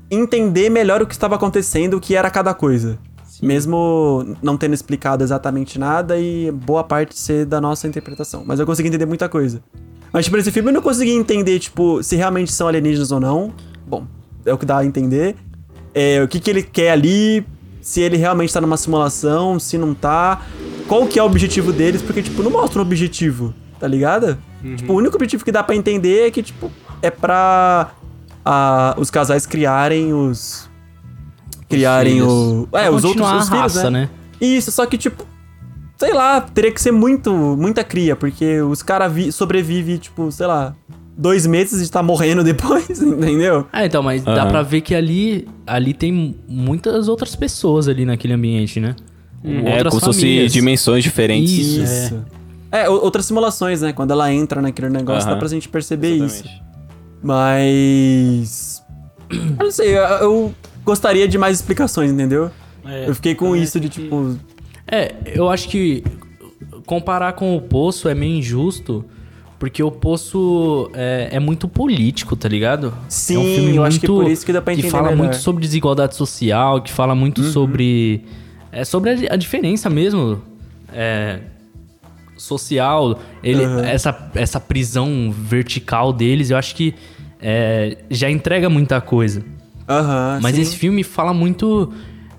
entender 0.10 0.70
melhor 0.70 1.02
o 1.02 1.08
que 1.08 1.14
estava 1.14 1.36
acontecendo, 1.36 1.96
o 1.98 2.00
que 2.02 2.16
era 2.16 2.30
cada 2.30 2.54
coisa. 2.54 2.98
Mesmo 3.42 4.36
não 4.44 4.56
tendo 4.56 4.74
explicado 4.76 5.24
exatamente 5.24 5.80
nada 5.80 6.18
e 6.20 6.52
boa 6.52 6.84
parte 6.84 7.18
ser 7.18 7.46
da 7.46 7.60
nossa 7.60 7.88
interpretação. 7.88 8.44
Mas 8.46 8.60
eu 8.60 8.66
consegui 8.68 8.90
entender 8.90 9.06
muita 9.08 9.28
coisa. 9.28 9.64
Mas, 10.14 10.26
tipo, 10.26 10.38
nesse 10.38 10.52
filme 10.52 10.70
eu 10.70 10.74
não 10.74 10.82
consegui 10.82 11.12
entender, 11.12 11.58
tipo, 11.58 12.04
se 12.04 12.16
realmente 12.16 12.52
são 12.52 12.68
alienígenas 12.68 13.12
ou 13.12 13.20
não. 13.20 13.52
Bom, 13.88 14.06
é 14.46 14.54
o 14.54 14.58
que 14.58 14.66
dá 14.66 14.78
a 14.78 14.86
entender. 14.86 15.36
É, 15.94 16.22
o 16.24 16.28
que, 16.28 16.40
que 16.40 16.50
ele 16.50 16.64
quer 16.64 16.92
ali, 16.92 17.46
se 17.82 18.02
ele 18.02 18.18
realmente 18.18 18.54
tá 18.54 18.62
numa 18.62 18.78
simulação, 18.78 19.60
se 19.60 19.78
não 19.78 19.94
tá. 19.94 20.42
Qual 20.88 21.06
que 21.08 21.20
é 21.20 21.24
o 21.24 21.26
objetivo 21.26 21.72
deles, 21.74 22.02
porque, 22.02 22.22
tipo, 22.22 22.42
não 22.44 22.52
mostra 22.52 22.80
um 22.80 22.82
objetivo, 22.82 23.54
tá 23.80 23.88
ligado? 23.88 24.38
Tipo, 24.78 24.94
o 24.94 24.96
único 24.98 25.16
objetivo 25.16 25.44
que 25.44 25.52
dá 25.52 25.64
pra 25.64 25.76
entender 25.76 26.28
é 26.28 26.32
que, 26.32 26.44
tipo, 26.44 26.72
é 27.02 27.10
pra 27.10 27.92
ah, 28.46 28.96
os 28.98 29.10
casais 29.10 29.46
criarem 29.46 30.14
os. 30.14 30.70
Criarem 31.70 32.14
filhos. 32.14 32.32
o. 32.32 32.68
É, 32.74 32.82
Pra 32.84 32.92
os 32.92 33.04
outros 33.04 33.26
os 33.26 33.34
a 33.34 33.42
filhos, 33.46 33.76
raça, 33.76 33.90
né? 33.90 34.02
né? 34.02 34.10
Isso, 34.40 34.72
só 34.72 34.86
que, 34.86 34.98
tipo, 34.98 35.26
sei 35.98 36.14
lá, 36.14 36.42
teria 36.42 36.72
que 36.72 36.82
ser 36.82 36.92
muito, 36.92 37.32
muita 37.34 37.84
cria, 37.84 38.16
porque 38.16 38.62
os 38.62 38.82
caras 38.82 39.12
vi 39.12 39.32
sobrevivem, 39.32 39.98
tipo, 39.98 40.32
sei 40.32 40.48
lá, 40.48 40.76
dois 41.18 41.46
meses 41.46 41.88
e 41.88 41.92
tá 41.92 42.02
morrendo 42.02 42.44
depois, 42.44 42.90
entendeu? 43.02 43.68
Ah, 43.72 43.86
então, 43.86 44.02
mas 44.02 44.24
dá 44.24 44.44
Aham. 44.44 44.50
pra 44.50 44.62
ver 44.64 44.82
que 44.82 44.96
ali, 44.96 45.48
ali 45.68 45.94
tem 45.94 46.36
muitas 46.48 47.08
outras 47.08 47.36
pessoas 47.36 47.88
ali 47.88 48.06
naquele 48.06 48.34
ambiente, 48.34 48.80
né? 48.80 48.96
É, 49.44 49.58
Outras 49.78 49.90
como 49.90 50.00
se 50.00 50.06
fosse 50.06 50.20
famílias. 50.22 50.54
dimensões 50.54 51.04
diferentes. 51.04 51.52
Isso. 51.68 52.24
É, 52.72 52.88
o- 52.90 52.94
outras 53.04 53.26
simulações, 53.26 53.82
né? 53.82 53.92
Quando 53.92 54.12
ela 54.12 54.32
entra 54.32 54.62
naquele 54.62 54.90
negócio, 54.90 55.26
dá 55.26 55.32
Aham. 55.32 55.40
pra 55.40 55.48
gente 55.48 55.68
perceber 55.68 56.12
isso. 56.16 56.44
Exatamente. 56.46 56.62
Mas. 57.24 58.84
Eu 59.32 59.64
não 59.66 59.72
sei, 59.72 59.96
eu, 59.98 60.02
eu 60.04 60.54
gostaria 60.84 61.26
de 61.28 61.38
mais 61.38 61.58
explicações, 61.58 62.12
entendeu? 62.12 62.52
É, 62.86 63.08
eu 63.08 63.16
fiquei 63.16 63.34
com 63.34 63.56
isso 63.56 63.80
de 63.80 63.88
acho 63.88 63.96
que- 63.96 64.04
tipo. 64.04 64.38
É, 64.88 65.14
eu 65.34 65.50
acho 65.50 65.70
que 65.70 66.04
comparar 66.86 67.34
com 67.34 67.56
o 67.56 67.62
Poço 67.62 68.10
é 68.10 68.14
meio 68.16 68.38
injusto, 68.40 69.06
porque 69.62 69.84
o 69.84 69.92
Poço 69.92 70.90
é, 70.92 71.30
é 71.34 71.40
muito 71.40 71.68
político, 71.68 72.36
tá 72.36 72.50
ligado? 72.50 72.92
Sim, 73.08 73.36
é 73.36 73.38
um 73.38 73.44
filme 73.44 73.76
eu 73.76 73.84
acho 73.84 74.00
que 74.00 74.08
por 74.08 74.28
isso 74.28 74.44
que 74.44 74.52
dá 74.52 74.60
pra 74.60 74.74
Que 74.74 74.80
entender 74.80 74.92
fala 74.92 75.12
melhor. 75.12 75.18
muito 75.20 75.36
sobre 75.36 75.62
desigualdade 75.62 76.16
social, 76.16 76.82
que 76.82 76.92
fala 76.92 77.14
muito 77.14 77.44
Uhum. 77.44 77.52
sobre... 77.52 78.24
É 78.72 78.84
sobre 78.84 79.12
a, 79.12 79.34
a 79.34 79.36
diferença 79.36 79.88
mesmo 79.88 80.42
é, 80.92 81.42
social. 82.36 83.20
Ele, 83.44 83.64
Uhum. 83.64 83.80
essa, 83.82 84.32
essa 84.34 84.60
prisão 84.60 85.32
vertical 85.32 86.12
deles, 86.12 86.50
eu 86.50 86.58
acho 86.58 86.74
que 86.74 86.96
é, 87.40 88.00
já 88.10 88.32
entrega 88.32 88.68
muita 88.68 89.00
coisa. 89.00 89.44
Aham. 89.88 90.40
Mas 90.42 90.56
sim. 90.56 90.62
esse 90.64 90.76
filme 90.76 91.04
fala 91.04 91.36
muito. 91.36 91.94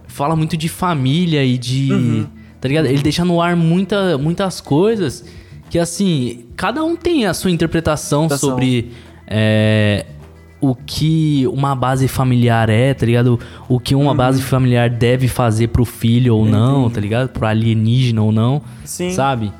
Fala 0.09 0.35
muito 0.35 0.57
de 0.57 0.69
família 0.69 1.45
e 1.45 1.57
de. 1.57 1.93
Uhum. 1.93 2.26
Tá 2.61 2.67
ligado? 2.67 2.87
Ele 2.87 3.00
deixa 3.00 3.25
no 3.25 3.41
ar 3.41 3.55
muita, 3.55 4.19
muitas 4.19 4.61
coisas 4.61 5.25
que, 5.73 5.79
assim, 5.79 6.45
cada 6.55 6.85
um 6.85 6.95
tem 6.95 7.25
a 7.25 7.33
sua 7.33 7.50
interpretação 7.50 8.26
Interpretação. 8.26 8.50
sobre 8.50 8.93
é, 9.26 10.05
o 10.61 10.75
que 10.75 11.47
uma 11.47 11.75
base 11.75 12.07
familiar 12.09 12.69
é, 12.69 12.93
tá 12.93 13.07
ligado? 13.07 13.41
O 13.71 13.81
que 13.81 13.95
Uhum. 13.95 14.02
uma 14.02 14.14
base 14.14 14.43
familiar 14.43 14.91
deve 14.91 15.29
fazer 15.29 15.69
pro 15.69 15.87
filho 15.87 16.37
ou 16.37 16.45
não, 16.45 16.91
tá 16.91 17.00
ligado? 17.00 17.31
Pro 17.31 17.47
alienígena 17.47 18.21
ou 18.21 18.31
não, 18.31 18.61
Sim. 18.85 19.12
sabe? 19.12 19.50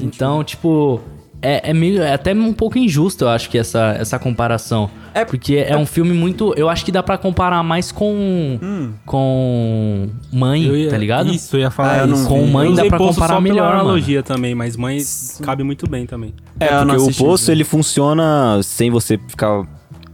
Então, 0.00 0.42
tipo, 0.42 1.00
é, 1.42 1.70
é 1.70 1.72
meio, 1.74 2.02
é 2.02 2.12
até 2.12 2.32
um 2.34 2.52
pouco 2.52 2.78
injusto, 2.78 3.24
eu 3.24 3.28
acho 3.28 3.48
que 3.50 3.58
essa, 3.58 3.96
essa 3.98 4.18
comparação. 4.18 4.90
É- 5.12 5.24
porque 5.24 5.56
é 5.56 5.76
um 5.76 5.84
filme 5.86 6.12
muito. 6.12 6.54
Eu 6.56 6.68
acho 6.68 6.84
que 6.84 6.92
dá 6.92 7.02
pra 7.02 7.18
comparar 7.18 7.62
mais 7.62 7.90
com. 7.90 8.58
Hum. 8.62 8.92
Com 9.04 10.08
mãe, 10.32 10.62
ia- 10.62 10.90
tá 10.90 10.96
ligado? 10.98 11.32
Isso, 11.32 11.56
eu 11.56 11.60
ia 11.60 11.70
falar 11.70 12.02
Ah, 12.02 12.06
eu. 12.06 12.24
Com 12.26 12.44
vi. 12.46 12.50
mãe 12.52 12.68
Eu 12.68 12.74
dá 12.74 12.84
pra 12.86 12.98
comparar 12.98 13.14
só 13.14 13.26
pela 13.26 13.40
melhor, 13.40 13.68
mano. 13.70 13.80
analogia 13.80 14.22
também, 14.22 14.54
mas 14.54 14.76
mãe 14.76 14.98
cabe 15.42 15.62
muito 15.64 15.88
bem 15.90 16.06
também. 16.06 16.32
É, 16.60 16.66
É, 16.66 16.78
porque 16.84 16.96
o 16.96 17.14
poço 17.14 17.50
ele 17.50 17.64
funciona 17.64 18.60
sem 18.62 18.90
você 18.90 19.18
ficar 19.26 19.64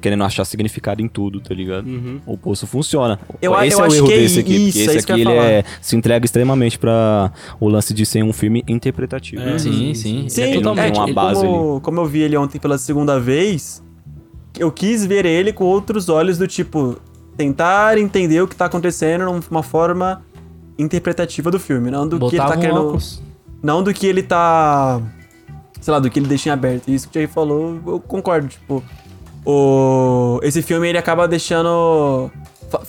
querendo 0.07 0.23
achar 0.25 0.45
significado 0.45 1.03
em 1.03 1.09
tudo, 1.09 1.41
tá 1.41 1.53
ligado? 1.53 1.87
Uhum. 1.87 2.21
O 2.25 2.39
poço 2.39 2.67
funciona. 2.67 3.19
Eu- 3.43 3.53
esse 3.63 3.75
eu 3.75 3.81
é 3.81 3.83
o 3.83 3.87
acho 3.87 3.97
erro 3.97 4.07
que 4.07 4.13
é 4.15 4.19
desse 4.19 4.39
aqui, 4.41 4.55
isso, 4.55 4.65
porque 4.79 4.79
é 4.79 4.83
esse 4.97 5.11
eu 5.11 5.15
aqui 5.15 5.23
ele 5.23 5.31
falar. 5.37 5.47
é, 5.51 5.65
se 5.81 5.97
entrega 5.97 6.25
extremamente 6.25 6.79
pra 6.79 7.33
o 7.59 7.69
lance 7.69 7.93
de 7.93 8.07
ser 8.07 8.23
um 8.23 8.33
filme 8.33 8.63
interpretativo. 8.69 9.43
É. 9.43 9.59
Sim, 9.59 9.95
sim. 9.95 10.29
Sim, 10.29 10.41
Ele 10.43 10.51
é 10.51 10.53
tem 10.55 10.63
totalmente. 10.63 10.97
uma 10.97 11.05
ele- 11.07 11.13
base 11.15 11.41
como, 11.45 11.81
como 11.81 12.01
eu 12.01 12.07
vi 12.07 12.21
ele 12.21 12.37
ontem 12.37 12.59
pela 12.61 12.79
segunda 12.79 13.19
vez, 13.19 13.83
eu 14.59 14.71
quis 14.71 15.05
ver 15.05 15.27
ele 15.27 15.53
com 15.53 15.65
outros 15.65 16.09
olhos 16.09 16.39
do 16.39 16.47
tipo 16.47 16.97
tentar 17.37 17.99
entender 17.99 18.41
o 18.41 18.47
que 18.49 18.55
tá 18.57 18.65
acontecendo 18.67 19.25
numa 19.51 19.63
forma 19.63 20.23
interpretativa 20.79 21.51
do 21.51 21.59
filme, 21.59 21.91
não 21.91 22.07
do 22.07 22.19
que 22.19 22.25
ele 22.25 22.31
Botava 22.37 22.53
tá 22.53 22.59
um 22.59 22.61
querendo, 22.61 22.81
óculos. 22.81 23.23
não 23.63 23.83
do 23.83 23.93
que 23.95 24.07
ele 24.07 24.23
tá, 24.23 25.01
sei 25.81 25.93
lá, 25.93 25.99
do 25.99 26.09
que 26.11 26.19
ele 26.19 26.27
deixa 26.29 26.49
em 26.49 26.53
aberto. 26.53 26.89
Isso 26.91 27.09
que 27.09 27.19
o 27.19 27.21
Jay 27.21 27.27
falou, 27.27 27.79
eu 27.87 28.01
concordo, 28.01 28.49
tipo, 28.49 28.83
o 29.47 30.41
esse 30.43 30.61
filme 30.61 30.89
ele 30.89 30.99
acaba 30.99 31.29
deixando 31.29 32.31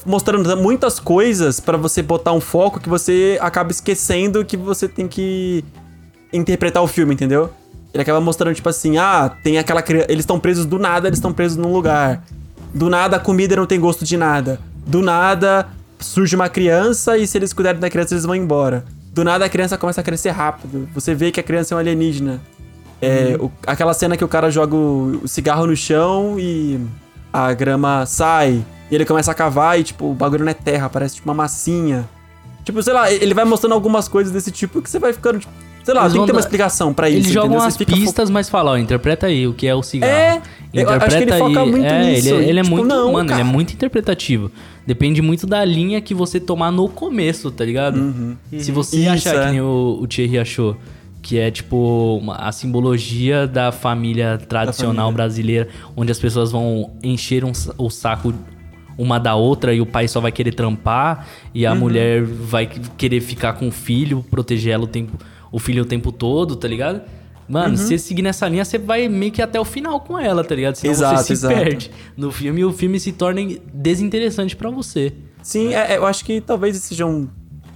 mostrando 0.06 0.58
muitas 0.58 1.00
coisas 1.00 1.60
pra 1.60 1.78
você 1.78 2.02
botar 2.02 2.34
um 2.34 2.42
foco 2.42 2.80
que 2.80 2.90
você 2.90 3.38
acaba 3.40 3.72
esquecendo 3.72 4.44
que 4.44 4.58
você 4.58 4.88
tem 4.88 5.08
que 5.08 5.64
interpretar 6.34 6.82
o 6.82 6.88
filme, 6.88 7.14
entendeu? 7.14 7.52
Ele 7.94 8.02
acaba 8.02 8.20
mostrando, 8.20 8.54
tipo 8.56 8.68
assim, 8.68 8.98
ah, 8.98 9.30
tem 9.44 9.58
aquela 9.58 9.82
criança. 9.82 10.08
Eles 10.10 10.24
estão 10.24 10.40
presos 10.40 10.66
do 10.66 10.78
nada, 10.78 11.08
eles 11.08 11.20
estão 11.20 11.32
presos 11.32 11.58
num 11.58 11.72
lugar. 11.72 12.24
Do 12.74 12.90
nada 12.90 13.18
a 13.18 13.20
comida 13.20 13.56
não 13.56 13.66
tem 13.66 13.80
gosto 13.80 14.04
de 14.04 14.18
nada. 14.18 14.60
Do 14.86 15.02
nada 15.02 15.68
surge 16.00 16.36
uma 16.36 16.50
criança 16.50 17.18
e 17.18 17.26
se 17.26 17.38
eles 17.38 17.54
cuidarem 17.54 17.80
da 17.80 17.90
criança, 17.90 18.14
eles 18.14 18.26
vão 18.26 18.36
embora. 18.36 18.84
Do 19.12 19.24
nada 19.24 19.46
a 19.46 19.50
criança 19.50 19.78
começa 19.78 20.02
a 20.02 20.04
crescer 20.04 20.30
rápido. 20.30 20.88
Você 20.94 21.16
vê 21.16 21.32
que 21.32 21.40
a 21.40 21.44
criança 21.44 21.74
é 21.74 21.76
um 21.76 21.80
alienígena. 21.80 22.42
É, 23.02 23.38
o- 23.40 23.52
aquela 23.66 23.94
cena 23.94 24.18
que 24.18 24.24
o 24.24 24.28
cara 24.28 24.50
joga 24.50 24.76
o, 24.76 25.22
o 25.24 25.28
cigarro 25.28 25.68
no 25.68 25.76
chão 25.76 26.36
e 26.40 26.80
a 27.32 27.54
grama 27.54 28.06
sai. 28.06 28.64
E 28.90 28.96
ele 28.96 29.06
começa 29.06 29.32
a 29.32 29.34
cavar 29.34 29.80
e, 29.80 29.84
tipo, 29.84 30.10
o 30.10 30.14
bagulho 30.14 30.44
não 30.46 30.52
é 30.52 30.56
terra, 30.56 30.90
parece 30.90 31.16
tipo 31.16 31.28
uma 31.30 31.36
massinha. 31.36 32.08
Tipo, 32.64 32.82
sei 32.82 32.94
lá, 32.94 33.12
ele 33.12 33.34
vai 33.34 33.46
mostrando 33.46 33.74
algumas 33.74 34.08
coisas 34.08 34.32
desse 34.34 34.52
tipo 34.52 34.82
que 34.82 34.90
você 34.90 34.98
vai 35.00 35.14
ficando, 35.14 35.40
tipo, 35.40 35.52
sei 35.84 35.94
lá, 35.94 36.02
Eles 36.02 36.14
tem 36.14 36.22
que 36.22 36.28
ter 36.28 36.34
uma 36.34 36.40
explicação 36.40 36.94
pra 36.94 37.10
isso. 37.10 37.20
Eles 37.20 37.32
jogam 37.32 37.62
as 37.62 37.78
fica 37.78 37.92
fo- 37.96 37.98
pistas, 38.02 38.30
mas 38.30 38.50
fala, 38.50 38.72
ó, 38.72 38.78
interpreta 38.78 39.28
aí 39.28 39.48
o 39.48 39.54
que 39.54 39.68
é 39.68 39.76
o 39.76 39.84
cigarro. 39.84 40.12
É, 40.12 40.42
eu 40.74 40.90
acho 40.90 41.18
que 41.18 41.24
ele 41.24 41.32
foca 41.38 41.66
muito 41.66 41.86
é, 41.86 42.04
nisso, 42.12 42.28
Ele, 42.34 42.50
ele 42.50 42.60
é 42.60 42.64
tipo, 42.64 42.76
muito, 42.76 42.88
não, 42.90 43.12
mano, 43.14 43.26
ele 43.30 43.34
é 43.34 43.38
cara. 43.38 43.44
muito 43.46 43.74
interpretativo. 43.74 44.52
Depende 44.86 45.22
muito 45.22 45.46
da 45.48 45.64
linha 45.64 46.00
que 46.02 46.14
você 46.14 46.40
tomar 46.40 46.72
no 46.72 46.90
começo, 46.90 47.52
tá 47.52 47.64
ligado? 47.64 48.14
Se 48.58 48.72
você 48.72 48.98
Uhum. 48.98 49.04
Isso, 49.04 49.12
achar 49.30 49.36
é. 49.36 49.46
que 49.46 49.52
nem 49.52 49.62
o, 49.62 50.00
o 50.02 50.08
Thierry 50.08 50.40
achou, 50.40 50.76
que 51.28 51.38
é 51.38 51.52
tipo 51.52 52.20
uma- 52.22 52.36
a 52.38 52.54
simbologia 52.54 53.46
da 53.46 53.70
família 53.70 54.38
tradicional 54.38 55.08
família. 55.08 55.12
brasileira, 55.14 55.68
onde 55.94 56.10
as 56.10 56.18
pessoas 56.18 56.54
vão 56.54 56.92
encher 57.04 57.44
um 57.44 57.52
o 57.78 57.90
saco 57.90 58.34
uma 58.98 59.20
da 59.20 59.36
outra 59.36 59.74
e 59.74 59.82
o 59.82 59.86
pai 59.86 60.08
só 60.08 60.22
vai 60.22 60.32
querer 60.32 60.54
trampar 60.54 61.28
e 61.54 61.66
Uhum. 61.66 61.72
a 61.72 61.76
mulher 61.76 62.24
vai 62.24 62.66
querer 62.66 63.20
ficar 63.20 63.54
com 63.54 63.68
o 63.68 63.72
filho, 63.72 64.24
proteger 64.32 64.74
ela 64.74 64.86
o 64.86 64.88
tempo, 64.88 65.18
o 65.52 65.60
filho 65.60 65.84
o 65.84 65.86
tempo 65.86 66.14
todo, 66.14 66.56
tá 66.56 66.66
ligado? 66.68 67.02
Mano, 67.48 67.72
Uhum. 67.72 67.78
se 67.78 67.88
você 67.90 67.98
seguir 67.98 68.22
nessa 68.22 68.48
linha, 68.48 68.64
você 68.64 68.78
vai 68.78 69.10
meio 69.10 69.32
que 69.34 69.42
até 69.42 69.60
o 69.60 69.66
final 69.66 70.00
com 70.00 70.18
ela, 70.18 70.44
tá 70.46 70.56
ligado? 70.56 70.76
Senão 70.76 70.94
Exato, 70.94 71.18
você 71.18 71.24
se 71.26 71.34
exato. 71.34 71.54
perde 71.56 71.92
no 72.16 72.32
filme 72.32 72.62
e 72.62 72.66
o 72.66 72.72
filme 72.72 73.00
se 73.02 73.12
torna 73.12 73.42
desinteressante 73.74 74.56
pra 74.56 74.70
você. 74.70 75.14
Sim, 75.44 75.74
é, 75.74 75.94
é, 75.94 75.98
eu 75.98 76.06
acho 76.06 76.24
que 76.26 76.40
talvez 76.42 76.76
esse 76.78 76.88
seja 76.88 77.06
um, 77.06 77.28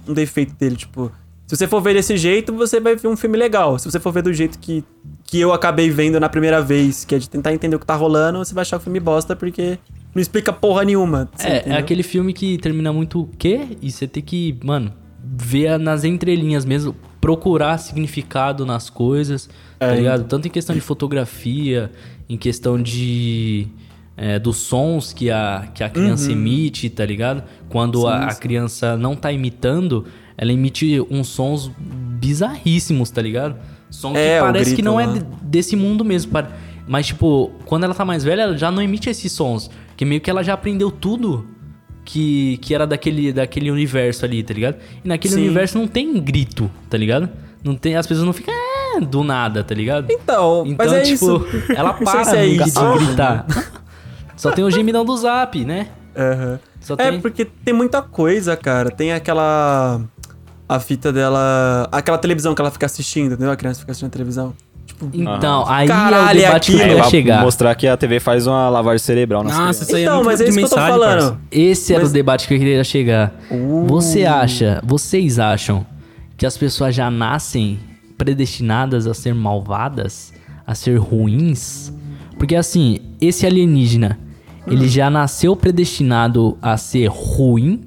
um 0.08 0.14
defeito 0.14 0.54
dele, 0.54 0.76
tipo... 0.76 1.12
Se 1.52 1.56
você 1.58 1.68
for 1.68 1.82
ver 1.82 1.92
desse 1.92 2.16
jeito, 2.16 2.50
você 2.54 2.80
vai 2.80 2.96
ver 2.96 3.08
um 3.08 3.14
filme 3.14 3.36
legal. 3.36 3.78
Se 3.78 3.84
você 3.84 4.00
for 4.00 4.10
ver 4.10 4.22
do 4.22 4.32
jeito 4.32 4.58
que, 4.58 4.82
que 5.22 5.38
eu 5.38 5.52
acabei 5.52 5.90
vendo 5.90 6.18
na 6.18 6.26
primeira 6.26 6.62
vez, 6.62 7.04
que 7.04 7.14
é 7.14 7.18
de 7.18 7.28
tentar 7.28 7.52
entender 7.52 7.76
o 7.76 7.78
que 7.78 7.84
tá 7.84 7.94
rolando, 7.94 8.38
você 8.38 8.54
vai 8.54 8.62
achar 8.62 8.78
o 8.78 8.80
filme 8.80 8.98
bosta 8.98 9.36
porque 9.36 9.78
não 10.14 10.22
explica 10.22 10.50
porra 10.50 10.82
nenhuma. 10.82 11.28
É, 11.38 11.58
entendeu? 11.58 11.76
é 11.76 11.78
aquele 11.78 12.02
filme 12.02 12.32
que 12.32 12.56
termina 12.56 12.90
muito 12.90 13.20
o 13.20 13.28
quê? 13.36 13.68
E 13.82 13.90
você 13.90 14.08
tem 14.08 14.22
que, 14.22 14.58
mano, 14.64 14.94
ver 15.22 15.78
nas 15.78 16.04
entrelinhas 16.04 16.64
mesmo, 16.64 16.96
procurar 17.20 17.76
significado 17.76 18.64
nas 18.64 18.88
coisas, 18.88 19.50
tá 19.78 19.88
É, 19.88 19.96
ligado? 19.96 20.24
Tanto 20.24 20.48
em 20.48 20.50
questão 20.50 20.74
de 20.74 20.80
fotografia, 20.80 21.92
em 22.30 22.38
questão 22.38 22.80
de. 22.80 23.68
É, 24.24 24.38
dos 24.38 24.56
sons 24.58 25.12
que 25.12 25.30
a, 25.32 25.64
que 25.74 25.82
a 25.82 25.88
criança 25.90 26.26
Uhum. 26.26 26.36
emite, 26.36 26.88
tá 26.88 27.04
ligado? 27.04 27.42
Quando 27.68 28.06
a, 28.06 28.26
a 28.26 28.34
criança 28.36 28.96
não 28.96 29.16
tá 29.16 29.32
imitando, 29.32 30.04
ela 30.38 30.52
emite 30.52 31.00
uns 31.10 31.26
sons 31.26 31.68
bizarríssimos, 32.22 33.10
tá 33.10 33.20
ligado? 33.20 33.56
Som 33.90 34.12
É, 34.16 34.36
que 34.38 34.44
parece 34.44 34.64
que 34.70 34.76
grito 34.76 34.84
não 34.84 35.00
é 35.00 35.06
lá. 35.06 35.12
de- 35.14 35.24
desse 35.42 35.74
mundo 35.76 36.04
mesmo. 36.04 36.32
Mas, 36.86 37.06
tipo, 37.08 37.50
quando 37.66 37.84
ela 37.84 37.94
tá 37.94 38.04
mais 38.04 38.22
velha, 38.24 38.42
ela 38.42 38.56
já 38.56 38.70
não 38.70 38.80
emite 38.82 39.10
esses 39.10 39.30
sons. 39.32 39.68
Porque 39.88 40.04
meio 40.04 40.20
que 40.20 40.30
ela 40.30 40.42
já 40.42 40.54
aprendeu 40.54 40.90
tudo 40.90 41.46
que, 42.04 42.58
que 42.62 42.74
era 42.74 42.86
daquele, 42.86 43.32
daquele 43.32 43.70
universo 43.70 44.24
ali, 44.24 44.42
tá 44.42 44.54
ligado? 44.54 44.76
E 45.04 45.08
naquele 45.08 45.34
Sim. 45.34 45.40
universo 45.42 45.78
não 45.78 45.86
tem 45.86 46.12
grito, 46.20 46.70
tá 46.88 46.96
ligado? 46.96 47.28
Não 47.62 47.74
tem, 47.74 47.96
as 47.96 48.06
pessoas 48.06 48.24
não 48.26 48.32
ficam 48.32 48.52
"É", 48.54 49.00
do 49.00 49.22
nada, 49.22 49.62
tá 49.62 49.74
ligado? 49.74 50.06
Então, 50.10 50.64
Então, 50.66 50.86
mas 50.86 50.92
é 50.92 51.00
tipo, 51.02 51.14
isso. 51.46 51.46
ela 51.76 51.92
para 51.92 52.24
se 52.24 52.36
é 52.36 52.46
nunca 52.46 52.66
isso. 52.66 52.98
de 52.98 53.04
gritar. 53.06 53.46
Só 54.42 54.50
tem 54.50 54.64
o 54.64 54.70
gemidão 54.70 55.04
do 55.04 55.16
zap, 55.16 55.64
né? 55.64 55.88
Aham. 56.16 56.58
Só 56.80 56.94
É, 56.98 57.10
tem... 57.10 57.20
porque 57.20 57.44
tem 57.44 57.72
muita 57.72 58.02
coisa, 58.02 58.56
cara. 58.56 58.90
Tem 58.90 59.12
aquela. 59.12 60.00
A 60.68 60.80
fita 60.80 61.12
dela. 61.12 61.88
Aquela 61.92 62.18
televisão 62.18 62.54
que 62.54 62.60
ela 62.60 62.70
fica 62.70 62.86
assistindo, 62.86 63.32
entendeu? 63.34 63.50
A 63.52 63.56
criança 63.56 63.80
fica 63.80 63.92
assistindo 63.92 64.08
a 64.08 64.12
televisão. 64.12 64.54
Tipo, 64.84 65.08
Então, 65.12 65.64
aí 65.68 65.86
é 65.88 65.92
o 65.92 66.34
debate 66.34 66.72
que 66.72 66.78
eu 66.78 66.78
aquilo. 66.78 66.82
É, 66.82 66.88
ia 66.88 66.94
pra 66.96 67.04
chegar. 67.10 67.42
mostrar 67.42 67.74
que 67.76 67.86
a 67.86 67.96
TV 67.96 68.18
faz 68.18 68.46
uma 68.48 68.68
lavagem 68.68 68.98
cerebral 68.98 69.44
nas 69.44 69.52
Nossa, 69.52 69.62
crianças. 69.62 69.86
isso 69.88 69.96
aí 69.96 70.02
é 70.02 70.06
Então, 70.06 70.24
mas 70.24 70.40
é 70.40 70.48
isso 70.48 70.58
que 70.58 70.64
eu 70.64 70.68
tô 70.68 70.76
falando. 70.76 71.20
parça. 71.20 71.38
Esse 71.52 71.92
era 71.94 72.02
Mas- 72.02 72.10
o 72.10 72.12
debate 72.14 72.48
que 72.48 72.54
eu 72.54 72.58
queria 72.58 72.82
chegar. 72.84 73.32
Uh. 73.50 73.86
Você 73.86 74.24
acha, 74.24 74.80
vocês 74.84 75.38
acham 75.38 75.86
que 76.36 76.44
as 76.44 76.56
pessoas 76.56 76.94
já 76.94 77.08
nascem 77.10 77.78
predestinadas 78.18 79.06
a 79.06 79.14
ser 79.14 79.34
malvadas, 79.34 80.32
a 80.66 80.74
ser 80.74 80.96
ruins? 80.98 81.92
Porque 82.38 82.56
assim, 82.56 82.98
esse 83.20 83.46
alienígena, 83.46 84.18
ele 84.66 84.88
já 84.88 85.10
nasceu 85.10 85.54
predestinado 85.56 86.56
a 86.62 86.76
ser 86.76 87.06
ruim 87.08 87.80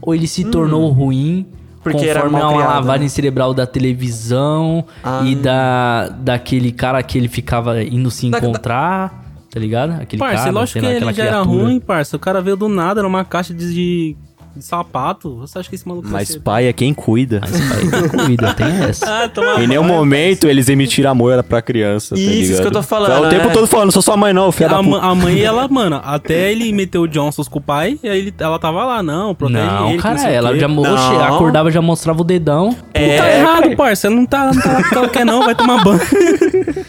ou 0.00 0.14
ele 0.14 0.26
se 0.26 0.44
tornou 0.44 0.90
ruim 0.90 1.46
Porque 1.82 2.04
era 2.06 2.22
conforme 2.22 2.38
mal 2.42 2.50
a 2.54 2.56
uma 2.56 2.66
lavagem 2.66 3.02
né? 3.04 3.08
cerebral 3.08 3.54
da 3.54 3.66
televisão 3.66 4.84
Ah. 5.02 5.22
e 5.24 5.34
da 5.34 6.08
daquele 6.08 6.72
cara 6.72 7.02
que 7.02 7.16
ele 7.18 7.28
ficava 7.28 7.82
indo 7.82 8.10
se 8.10 8.28
Da- 8.30 8.38
da- 8.40 8.46
encontrar, 8.48 9.24
tá 9.50 9.60
ligado? 9.60 9.92
Aquele 10.00 10.20
Parça, 10.20 10.38
cara, 10.44 10.50
lógico 10.50 10.80
que 10.80 10.86
ele 10.86 11.12
já 11.12 11.24
era 11.24 11.32
criatura. 11.32 11.44
ruim, 11.64 11.80
parça. 11.80 12.16
O 12.16 12.20
cara 12.20 12.40
veio 12.42 12.56
do 12.56 12.68
nada 12.68 13.02
numa 13.02 13.24
caixa 13.24 13.54
de, 13.54 14.16
de, 14.56 14.64
sapato. 14.64 15.36
Você 15.38 15.58
acha 15.58 15.68
que 15.68 15.74
esse 15.74 15.86
maluco 15.86 16.08
Mas 16.08 16.36
pai 16.36 16.66
é 16.66 16.72
quem 16.72 16.92
cuida. 16.94 17.40
Mas 17.40 17.52
pai, 17.60 18.08
cuida, 18.08 18.54
tem 18.54 18.66
essa. 18.88 19.06
Ah, 19.24 19.28
toma 19.28 19.62
Em 19.62 19.66
nenhum 19.66 19.84
momento 19.84 20.48
eles 20.48 20.68
emitiram 20.68 21.10
amor 21.10 21.42
pra 21.44 21.62
criança, 21.62 22.14
tá 22.14 22.20
Isso, 22.20 22.30
isso 22.30 22.42
ligado? 22.52 22.60
que 22.62 22.66
eu 22.68 22.72
tô 22.72 22.82
falando, 22.82 23.12
É 23.12 23.26
o 23.26 23.30
tempo 23.30 23.48
é. 23.48 23.52
todo 23.52 23.66
falando, 23.66 23.92
sou 23.92 24.02
sua 24.02 24.16
mãe 24.16 24.32
não, 24.32 24.50
filha 24.50 24.68
da 24.68 24.78
A, 24.78 24.82
puta. 24.82 24.98
a 25.06 25.14
mãe, 25.14 25.40
ela, 25.40 25.68
mano, 25.68 26.00
até 26.04 26.50
ele 26.50 26.72
meteu 26.72 27.02
o 27.02 27.08
Johnsons 27.08 27.48
com 27.48 27.58
o 27.58 27.62
pai, 27.62 27.98
e 28.02 28.08
aí 28.08 28.18
ele, 28.18 28.34
ela 28.38 28.58
tava 28.58 28.84
lá, 28.84 29.02
não, 29.02 29.34
protege 29.34 29.60
Não, 29.64 29.90
ele. 29.90 29.98
cara, 29.98 30.18
sei 30.18 30.30
o 30.30 30.34
ela 30.34 30.58
já 30.58 30.68
Não. 30.68 31.22
acordava 31.24 31.70
já 31.70 31.80
mostrava 31.80 32.20
o 32.20 32.24
dedão. 32.24 32.74
É, 32.92 33.16
tá 33.18 33.30
errado, 33.30 33.76
parça. 33.76 34.10
Não 34.10 34.26
tá, 34.26 34.52
não 34.52 34.60
tá 34.60 34.72
lá 34.72 34.80
porque 34.80 34.94
ela 34.94 35.08
quer, 35.08 35.24
não, 35.24 35.44
vai 35.44 35.54
tomar 35.54 35.82
banho. 35.84 36.00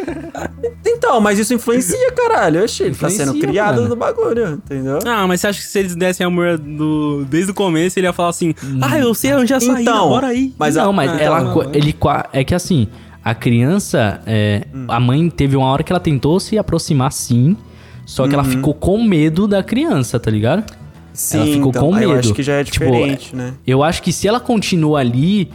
Então, 0.86 1.19
mas 1.19 1.39
isso 1.39 1.53
influencia, 1.53 2.12
caralho. 2.12 2.63
Oxi, 2.63 2.84
ele 2.84 2.95
tá 2.95 3.10
sendo 3.10 3.30
Influencia, 3.30 3.47
criado 3.49 3.75
mano. 3.77 3.89
no 3.89 3.95
bagulho, 3.95 4.49
entendeu? 4.53 4.99
ah, 5.06 5.27
mas 5.27 5.41
você 5.41 5.47
acha 5.47 5.60
que 5.60 5.65
se 5.65 5.80
eles 5.80 5.95
dessem 5.95 6.25
amor 6.25 6.58
do, 6.58 7.25
desde 7.25 7.51
o 7.51 7.53
começo, 7.57 7.99
ele 7.99 8.07
ia 8.07 8.13
falar 8.13 8.29
assim: 8.29 8.53
Ah, 8.81 8.97
eu 8.99 9.13
sei 9.13 9.33
onde 9.33 9.49
já 9.49 9.59
saí, 9.59 9.81
Então, 9.81 10.09
bora 10.09 10.27
aí. 10.27 10.53
mas 10.57 10.75
não, 10.75 10.89
a- 10.89 10.93
mas 10.93 11.11
Ah, 11.11 11.21
ela, 11.21 11.43
tá. 11.53 11.69
ele 11.73 11.95
é 12.33 12.43
que 12.43 12.53
assim, 12.55 12.87
a 13.23 13.33
criança, 13.35 14.21
é, 14.25 14.65
Hum. 14.73 14.85
a 14.87 14.99
mãe 14.99 15.29
teve 15.29 15.55
uma 15.57 15.67
hora 15.67 15.83
que 15.83 15.91
ela 15.91 15.99
tentou 15.99 16.39
se 16.39 16.57
aproximar 16.57 17.11
sim, 17.11 17.57
só 18.05 18.27
que 18.27 18.33
ela 18.33 18.43
Uhum. 18.43 18.49
ficou 18.51 18.73
com 18.73 19.03
medo 19.03 19.47
da 19.47 19.61
criança, 19.61 20.19
tá 20.19 20.31
ligado? 20.31 20.63
Sim, 21.11 21.37
ela 21.37 21.45
ficou 21.47 21.69
então, 21.69 21.81
com 21.89 21.93
medo. 21.95 22.11
Eu 22.13 22.19
acho 22.19 22.33
que 22.33 22.43
já 22.43 22.53
é 22.53 22.63
Tipo, 22.63 22.85
diferente, 22.85 23.35
né? 23.35 23.53
Eu 23.65 23.83
acho 23.83 24.01
que 24.03 24.13
se 24.13 24.27
ela 24.27 24.39
continua 24.39 24.99
ali, 24.99 25.49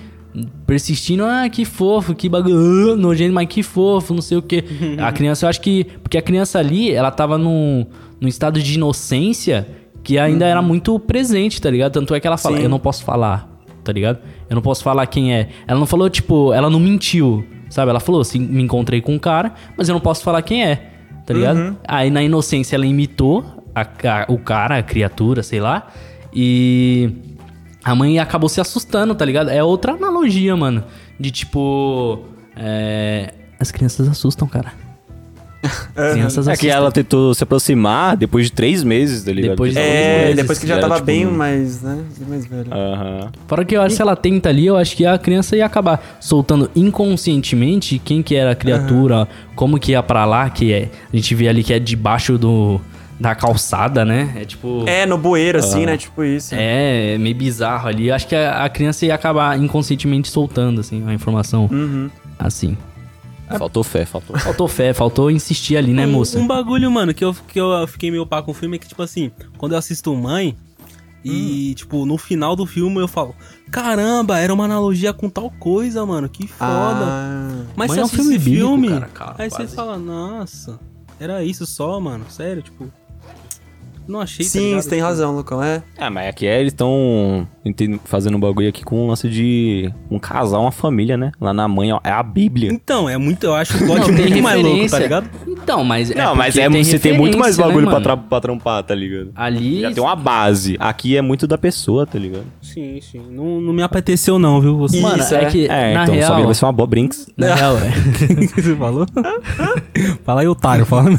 persistindo, 0.66 1.24
ah, 1.24 1.48
que 1.48 1.64
fofo, 1.64 2.14
que 2.14 2.28
bagulho, 2.28 2.92
ah, 2.92 2.96
nojento, 2.96 3.32
mas 3.34 3.46
que 3.48 3.62
fofo, 3.62 4.12
não 4.14 4.22
sei 4.22 4.38
o 4.38 4.42
que. 4.42 4.64
a 4.98 5.12
criança, 5.12 5.44
eu 5.46 5.50
acho 5.50 5.60
que. 5.60 5.84
Porque 6.02 6.18
a 6.18 6.22
criança 6.22 6.58
ali, 6.58 6.90
ela 6.92 7.10
tava 7.10 7.38
num, 7.38 7.86
num 8.20 8.28
estado 8.28 8.60
de 8.60 8.74
inocência 8.74 9.68
que 10.02 10.18
ainda 10.18 10.44
era 10.46 10.60
muito 10.62 10.98
presente, 10.98 11.60
tá 11.60 11.70
ligado? 11.70 11.92
Tanto 11.92 12.14
é 12.14 12.20
que 12.20 12.26
ela 12.26 12.36
fala, 12.36 12.56
Sim. 12.56 12.64
eu 12.64 12.68
não 12.68 12.78
posso 12.78 13.04
falar, 13.04 13.48
tá 13.84 13.92
ligado? 13.92 14.18
Eu 14.50 14.54
não 14.56 14.62
posso 14.62 14.82
falar 14.82 15.06
quem 15.06 15.34
é. 15.34 15.48
Ela 15.66 15.78
não 15.78 15.86
falou, 15.86 16.08
tipo, 16.10 16.52
ela 16.52 16.68
não 16.68 16.80
mentiu, 16.80 17.44
sabe? 17.70 17.90
Ela 17.90 18.00
falou 18.00 18.20
assim, 18.20 18.38
me 18.38 18.62
encontrei 18.62 19.00
com 19.00 19.14
um 19.14 19.18
cara, 19.18 19.54
mas 19.76 19.88
eu 19.88 19.92
não 19.92 20.00
posso 20.00 20.22
falar 20.22 20.42
quem 20.42 20.64
é, 20.64 20.90
tá 21.26 21.32
ligado? 21.34 21.76
Aí 21.86 22.10
na 22.10 22.22
inocência 22.22 22.74
ela 22.76 22.86
imitou 22.86 23.44
a 23.74 23.84
ca- 23.84 24.26
o 24.28 24.38
cara, 24.38 24.76
a 24.78 24.82
criatura, 24.82 25.42
sei 25.42 25.60
lá, 25.60 25.86
e 26.34 27.10
a 27.84 27.94
mãe 27.94 28.18
acabou 28.18 28.48
se 28.48 28.60
assustando, 28.60 29.14
tá 29.14 29.24
ligado? 29.24 29.50
É 29.50 29.62
outra 29.62 29.92
analogia, 29.92 30.56
mano, 30.56 30.84
de 31.18 31.30
tipo, 31.30 32.20
é... 32.56 33.32
as 33.58 33.70
crianças 33.70 34.08
assustam, 34.08 34.46
cara. 34.48 34.72
Crianças 35.94 36.48
É 36.48 36.56
que 36.56 36.68
ela 36.68 36.90
tentou 36.90 37.32
se 37.34 37.42
aproximar 37.44 38.16
depois 38.16 38.46
de 38.46 38.52
três 38.52 38.82
meses, 38.82 39.24
tá 39.24 39.32
ligado? 39.32 39.50
Depois 39.52 39.72
de 39.72 39.78
É, 39.78 40.22
meses, 40.22 40.36
depois 40.36 40.58
que 40.58 40.66
já 40.66 40.80
tava 40.80 40.94
tipo, 40.96 41.06
bem 41.06 41.24
mais, 41.24 41.82
né? 41.82 42.02
Bem 42.18 42.28
mais 42.28 42.46
velho. 42.46 42.66
Aham. 42.72 43.32
Fora 43.46 43.64
que 43.64 43.76
eu 43.76 43.80
acho 43.80 43.90
que 43.90 43.96
se 43.96 44.02
ela 44.02 44.16
tenta 44.16 44.48
ali, 44.48 44.66
eu 44.66 44.76
acho 44.76 44.96
que 44.96 45.06
a 45.06 45.16
criança 45.18 45.56
ia 45.56 45.64
acabar 45.64 46.16
soltando 46.20 46.70
inconscientemente 46.74 48.00
quem 48.04 48.22
que 48.22 48.34
era 48.34 48.52
a 48.52 48.54
criatura, 48.54 49.28
como 49.54 49.78
que 49.78 49.92
ia 49.92 50.02
pra 50.02 50.24
lá, 50.24 50.50
que 50.50 50.72
é. 50.72 50.88
A 51.12 51.16
gente 51.16 51.34
vê 51.34 51.48
ali 51.48 51.62
que 51.62 51.72
é 51.72 51.78
debaixo 51.78 52.36
do, 52.36 52.80
da 53.20 53.34
calçada, 53.34 54.04
né? 54.04 54.32
É 54.36 54.44
tipo. 54.44 54.84
É, 54.86 55.06
no 55.06 55.16
bueiro, 55.16 55.58
assim, 55.58 55.86
né? 55.86 55.96
Tipo 55.96 56.24
isso. 56.24 56.54
É, 56.54 57.14
é 57.14 57.18
meio 57.18 57.36
bizarro 57.36 57.88
ali. 57.88 58.08
Eu 58.08 58.14
acho 58.14 58.26
que 58.26 58.34
a, 58.34 58.64
a 58.64 58.68
criança 58.68 59.06
ia 59.06 59.14
acabar 59.14 59.58
inconscientemente 59.58 60.28
soltando, 60.28 60.80
assim, 60.80 61.04
a 61.06 61.14
informação. 61.14 61.68
Uhum. 61.70 62.10
Assim. 62.38 62.76
Faltou 63.58 63.84
fé, 63.84 64.04
faltou. 64.04 64.38
Faltou 64.38 64.68
fé, 64.68 64.92
faltou 64.92 65.30
insistir 65.30 65.76
ali, 65.76 65.92
né, 65.92 66.06
um, 66.06 66.12
moça? 66.12 66.38
Um 66.38 66.46
bagulho, 66.46 66.90
mano, 66.90 67.12
que 67.12 67.24
eu, 67.24 67.34
que 67.34 67.60
eu 67.60 67.86
fiquei 67.86 68.10
meio 68.10 68.26
pá 68.26 68.42
com 68.42 68.50
o 68.50 68.54
filme 68.54 68.76
é 68.76 68.78
que, 68.78 68.88
tipo 68.88 69.02
assim, 69.02 69.30
quando 69.58 69.72
eu 69.72 69.78
assisto 69.78 70.14
Mãe, 70.14 70.56
e, 71.24 71.74
tipo, 71.74 72.04
no 72.04 72.18
final 72.18 72.56
do 72.56 72.66
filme 72.66 73.00
eu 73.00 73.06
falo, 73.06 73.34
caramba, 73.70 74.38
era 74.38 74.52
uma 74.52 74.64
analogia 74.64 75.12
com 75.12 75.30
tal 75.30 75.50
coisa, 75.50 76.04
mano, 76.04 76.28
que 76.28 76.48
foda. 76.48 76.66
Ah, 76.68 77.64
Mas 77.76 77.88
Mãe 77.88 77.96
você 77.96 78.00
é 78.00 78.04
um 78.04 78.08
filme 78.08 78.38
bíblico, 78.38 78.66
filme, 78.66 78.88
cara, 78.88 79.06
cara, 79.06 79.34
aí 79.38 79.50
você 79.50 79.56
quase. 79.58 79.76
fala, 79.76 79.98
nossa, 79.98 80.80
era 81.20 81.44
isso 81.44 81.64
só, 81.64 82.00
mano, 82.00 82.24
sério, 82.28 82.62
tipo... 82.62 82.90
Não 84.06 84.20
achei, 84.20 84.44
tá 84.44 84.50
sim, 84.52 84.60
ligado? 84.66 84.82
você 84.82 84.90
tem 84.90 84.98
Tipo, 84.98 85.08
razão, 85.08 85.36
Lucão. 85.36 85.62
É. 85.62 85.82
É, 85.96 86.10
mas 86.10 86.28
aqui 86.28 86.46
é, 86.46 86.60
eles 86.60 86.72
estão 86.72 87.46
fazendo 88.04 88.36
um 88.36 88.40
bagulho 88.40 88.68
aqui 88.68 88.84
com 88.84 89.04
um 89.04 89.08
lance 89.08 89.28
de 89.28 89.92
um 90.10 90.18
casal, 90.18 90.62
uma 90.62 90.72
família, 90.72 91.16
né? 91.16 91.32
Lá 91.40 91.52
na 91.52 91.66
mãe, 91.68 91.92
ó, 91.92 92.00
é 92.02 92.10
a 92.10 92.22
Bíblia. 92.22 92.72
Então, 92.72 93.08
é 93.08 93.16
muito, 93.16 93.44
eu 93.44 93.54
acho 93.54 93.76
o 93.76 93.86
plot 93.86 94.00
Não, 94.00 94.06
tem 94.16 94.28
muito 94.28 94.42
mais 94.42 94.62
louco, 94.62 94.90
tá 94.90 94.98
ligado? 94.98 95.30
Então, 95.46 95.84
mas. 95.84 96.10
Não, 96.14 96.34
mas 96.34 96.56
é, 96.56 96.68
você 96.68 96.98
tem 96.98 97.16
muito 97.16 97.38
mais 97.38 97.56
né, 97.56 97.64
bagulho 97.64 97.86
pra, 97.86 97.92
mano? 97.94 98.04
tra 98.04 98.16
pra 98.16 98.40
trampar, 98.40 98.82
tá 98.82 98.94
ligado? 98.94 99.30
Ali. 99.34 99.80
Já 99.80 99.92
tem 99.92 100.02
uma 100.02 100.16
base. 100.16 100.76
Aqui 100.78 101.16
é 101.16 101.22
muito 101.22 101.46
da 101.46 101.56
pessoa, 101.56 102.06
tá 102.06 102.18
ligado? 102.18 102.44
Sim, 102.60 103.00
sim, 103.00 103.22
não, 103.30 103.60
não 103.60 103.72
me 103.72 103.82
apeteceu 103.82 104.38
não, 104.38 104.60
viu? 104.60 104.76
Você... 104.78 105.00
Mano, 105.00 105.18
Isso, 105.18 105.34
é, 105.34 105.44
é. 105.44 105.46
que. 105.46 105.66
É, 105.66 105.94
na 105.94 106.02
então 106.04 106.14
real. 106.14 106.34
vida 106.34 106.46
vai 106.46 106.54
ser 106.54 106.64
uma 106.64 106.72
boa 106.72 106.86
brinks. 106.86 107.26
Na 107.36 107.54
real, 107.54 107.76
é. 107.78 107.88
O 108.32 108.48
que 108.54 108.62
você 108.62 108.76
falou? 108.76 109.06
fala 110.24 110.40
aí, 110.40 110.48
otário, 110.48 110.84
fala. 110.84 111.10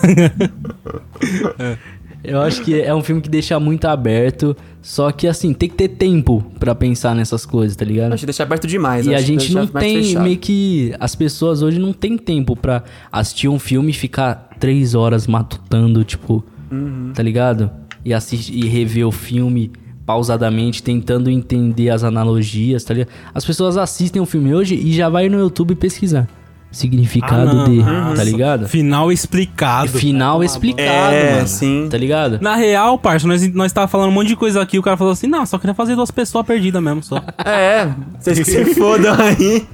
Eu 2.24 2.40
acho 2.42 2.62
que 2.62 2.80
é 2.82 2.94
um 2.96 3.04
filme 3.04 3.22
que 3.22 3.30
deixa 3.30 3.60
muito 3.60 3.86
aberto. 3.86 4.56
Só 4.82 5.12
que, 5.12 5.28
assim, 5.28 5.54
tem 5.54 5.68
que 5.70 5.76
ter 5.76 5.90
tempo 5.90 6.44
pra 6.60 6.74
pensar 6.74 7.14
nessas 7.16 7.46
coisas, 7.46 7.76
tá 7.76 7.84
ligado? 7.86 8.14
Acho 8.14 8.22
que 8.22 8.26
deixa 8.28 8.44
aberto 8.44 8.66
demais. 8.68 9.06
E 9.06 9.14
a 9.14 9.20
gente 9.20 9.54
não 9.54 9.68
tem, 9.68 10.04
fechado. 10.04 10.24
meio 10.24 10.38
que. 10.38 10.94
As 11.00 11.16
pessoas 11.16 11.62
hoje 11.62 11.80
não 11.80 11.92
tem 11.94 12.18
tempo 12.18 12.56
pra 12.56 12.84
assistir 13.12 13.48
um 13.50 13.60
filme 13.60 13.92
e 13.92 13.94
ficar 13.94 14.50
três 14.60 14.96
horas 14.96 15.28
matutando, 15.28 16.04
tipo, 16.04 16.44
Uhum. 16.72 17.12
tá 17.14 17.22
ligado? 17.22 17.70
E, 18.06 18.14
assistir, 18.14 18.54
e 18.54 18.68
rever 18.68 19.08
o 19.08 19.12
filme 19.12 19.72
pausadamente, 20.06 20.84
tentando 20.84 21.30
entender 21.30 21.90
as 21.90 22.04
analogias, 22.04 22.84
tá 22.84 22.94
ligado? 22.94 23.10
As 23.34 23.46
pessoas 23.46 23.78
assistem 23.78 24.22
o 24.22 24.26
filme 24.26 24.54
hoje 24.54 24.76
e 24.76 24.92
já 24.94 25.08
vai 25.08 25.30
no 25.30 25.40
YouTube 25.40 25.76
pesquisar. 25.76 26.28
Significado 26.74 27.52
Ah, 27.52 27.54
não, 27.54 27.64
de, 27.66 27.78
nossa. 27.84 28.16
tá 28.16 28.24
ligado? 28.24 28.68
Final 28.68 29.12
explicado. 29.12 29.90
Final 29.90 30.44
explicado, 30.44 31.14
É, 31.14 31.36
mano. 31.36 31.48
sim. 31.48 31.88
Tá 31.90 31.98
ligado? 31.98 32.40
Na 32.42 32.56
real, 32.56 32.98
parça, 32.98 33.28
nós, 33.28 33.48
nós 33.54 33.72
tava 33.72 33.88
falando 33.88 34.10
um 34.10 34.12
monte 34.12 34.30
de 34.30 34.36
coisa 34.36 34.60
aqui, 34.60 34.80
o 34.80 34.82
cara 34.82 34.98
falou 34.98 35.14
assim, 35.14 35.28
não, 35.28 35.46
só 35.46 35.60
queria 35.60 35.76
fazer 35.76 35.96
duas 35.96 36.10
pessoas 36.10 36.44
perdidas 36.46 36.82
mesmo, 36.82 37.04
só. 37.04 37.22
É, 37.46 37.88
vocês 38.20 38.40
que 38.40 38.46
se 38.46 38.74
fodam 38.74 39.16
aí. 39.20 39.68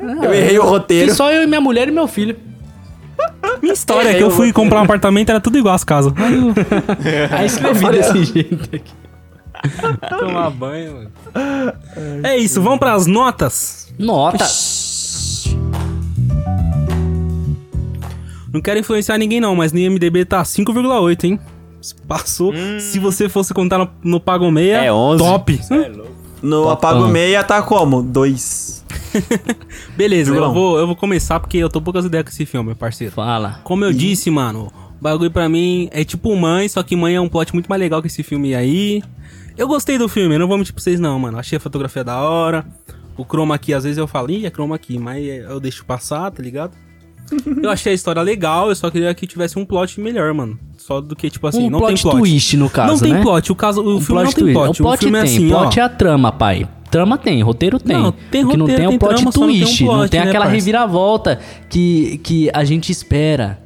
Eu 0.00 0.32
errei 0.32 0.58
o 0.58 0.64
roteiro. 0.64 1.10
E 1.10 1.14
só 1.14 1.30
eu 1.30 1.42
e 1.42 1.46
minha 1.46 1.60
mulher 1.60 1.86
e 1.86 1.90
meu 1.90 2.08
filho. 2.08 2.34
Minha 3.60 3.74
história 3.74 4.08
é 4.08 4.14
que 4.14 4.22
eu 4.22 4.30
fui 4.30 4.50
comprar 4.52 4.80
um 4.80 4.84
apartamento, 4.84 5.28
era 5.28 5.40
tudo 5.40 5.58
igual 5.58 5.74
as 5.74 5.84
casas. 5.84 6.12
Aí 6.16 6.34
eu 6.34 6.54
Aí 7.38 7.46
escrevi 7.46 7.90
desse 7.90 8.24
jeito 8.24 8.74
aqui. 8.74 8.92
tomar 10.18 10.48
banho, 10.50 10.94
mano. 10.94 11.10
É 12.22 12.38
isso, 12.38 12.62
vamos 12.62 12.78
pras 12.78 13.06
notas. 13.06 13.92
Nota. 13.98 14.44
Não 18.52 18.60
quero 18.60 18.78
influenciar 18.80 19.18
ninguém 19.18 19.40
não, 19.40 19.54
mas 19.54 19.72
no 19.72 19.78
IMDB 19.78 20.24
tá 20.24 20.42
5,8, 20.42 21.24
hein? 21.24 21.40
Passou. 22.06 22.52
Se 22.80 22.98
você 22.98 23.28
fosse 23.28 23.54
contar 23.54 23.78
no, 23.78 23.88
no 24.02 24.20
Pago 24.20 24.50
Meia, 24.50 24.82
É 24.84 24.92
11. 24.92 25.22
top. 25.22 25.60
No 26.42 26.56
Topão. 26.58 26.70
Apago 26.70 27.08
Meia 27.08 27.42
tá 27.44 27.62
como? 27.62 28.02
Dois. 28.02 28.84
Beleza, 29.96 30.34
eu 30.34 30.52
vou, 30.52 30.78
eu 30.78 30.86
vou 30.86 30.96
começar 30.96 31.40
porque 31.40 31.58
eu 31.58 31.68
tô 31.68 31.80
poucas 31.80 32.04
ideias 32.04 32.24
com 32.24 32.30
esse 32.30 32.46
filme, 32.46 32.66
meu 32.68 32.76
parceiro. 32.76 33.12
Fala. 33.12 33.60
Como 33.64 33.84
eu 33.84 33.92
disse, 33.92 34.30
mano, 34.30 34.72
o 34.98 35.02
bagulho 35.02 35.30
pra 35.30 35.48
mim 35.48 35.88
é 35.92 36.04
tipo 36.04 36.34
Mãe, 36.36 36.68
só 36.68 36.82
que 36.82 36.94
Mãe 36.96 37.14
é 37.14 37.20
um 37.20 37.28
plot 37.28 37.52
muito 37.54 37.66
mais 37.68 37.80
legal 37.80 38.00
que 38.00 38.06
esse 38.08 38.22
filme 38.22 38.54
aí. 38.54 39.02
Eu 39.56 39.66
gostei 39.66 39.98
do 39.98 40.08
filme, 40.08 40.34
eu 40.34 40.38
não 40.38 40.46
vou 40.48 40.56
mentir 40.56 40.72
pra 40.72 40.82
vocês 40.82 41.00
não, 41.00 41.18
mano. 41.18 41.38
Achei 41.38 41.56
a 41.56 41.60
fotografia 41.60 42.04
da 42.04 42.20
hora. 42.20 42.64
O 43.16 43.24
chroma 43.24 43.56
aqui, 43.56 43.74
às 43.74 43.82
vezes 43.82 43.98
eu 43.98 44.06
falo, 44.06 44.30
ih, 44.30 44.46
é 44.46 44.50
chroma 44.50 44.76
aqui, 44.76 44.96
mas 44.98 45.24
eu 45.26 45.58
deixo 45.58 45.84
passar, 45.84 46.30
tá 46.30 46.40
ligado? 46.42 46.72
Eu 47.62 47.70
achei 47.70 47.92
a 47.92 47.94
história 47.94 48.22
legal, 48.22 48.68
eu 48.68 48.74
só 48.74 48.90
queria 48.90 49.12
que 49.14 49.26
tivesse 49.26 49.58
um 49.58 49.64
plot 49.64 50.00
melhor, 50.00 50.32
mano. 50.34 50.58
Só 50.76 51.00
do 51.00 51.14
que, 51.14 51.28
tipo 51.28 51.46
assim, 51.46 51.66
um 51.66 51.70
não 51.70 51.78
plot, 51.80 51.94
tem 51.94 52.02
plot. 52.02 52.18
twist, 52.18 52.56
no 52.56 52.70
caso, 52.70 52.92
não 52.92 52.98
tem 52.98 53.12
né? 53.12 53.20
plot, 53.22 53.52
o, 53.52 53.54
caso, 53.54 53.82
o 53.82 53.96
Um 53.96 54.00
filme 54.00 54.22
não 54.24 54.32
tem 54.32 54.44
twist. 54.44 54.54
plot. 54.54 54.70
O 54.80 54.84
plot 54.84 54.98
filme 55.00 55.18
tem. 55.18 55.20
é 55.20 55.24
assim, 55.34 55.48
plot 55.48 55.78
ó. 55.78 55.82
é 55.82 55.84
a 55.84 55.88
trama, 55.88 56.32
pai. 56.32 56.68
Trama 56.90 57.18
tem, 57.18 57.42
roteiro 57.42 57.78
tem. 57.78 57.96
Não, 57.96 58.12
tem 58.30 58.44
O 58.44 58.48
que 58.48 58.56
não 58.56 58.64
roteiro, 58.66 58.76
tem 58.76 58.84
é 58.84 58.88
o 58.88 58.90
tem 58.90 58.98
plot 58.98 59.14
trama, 59.16 59.32
só 59.32 59.40
não 59.40 59.46
tem 59.48 59.56
um 59.56 59.64
twist. 59.66 59.84
não 59.84 59.94
plot, 59.94 60.10
tem 60.10 60.20
né, 60.20 60.26
aquela 60.28 60.44
parça? 60.46 60.54
reviravolta 60.56 61.38
que, 61.68 62.18
que 62.22 62.50
a 62.54 62.64
gente 62.64 62.90
espera. 62.90 63.58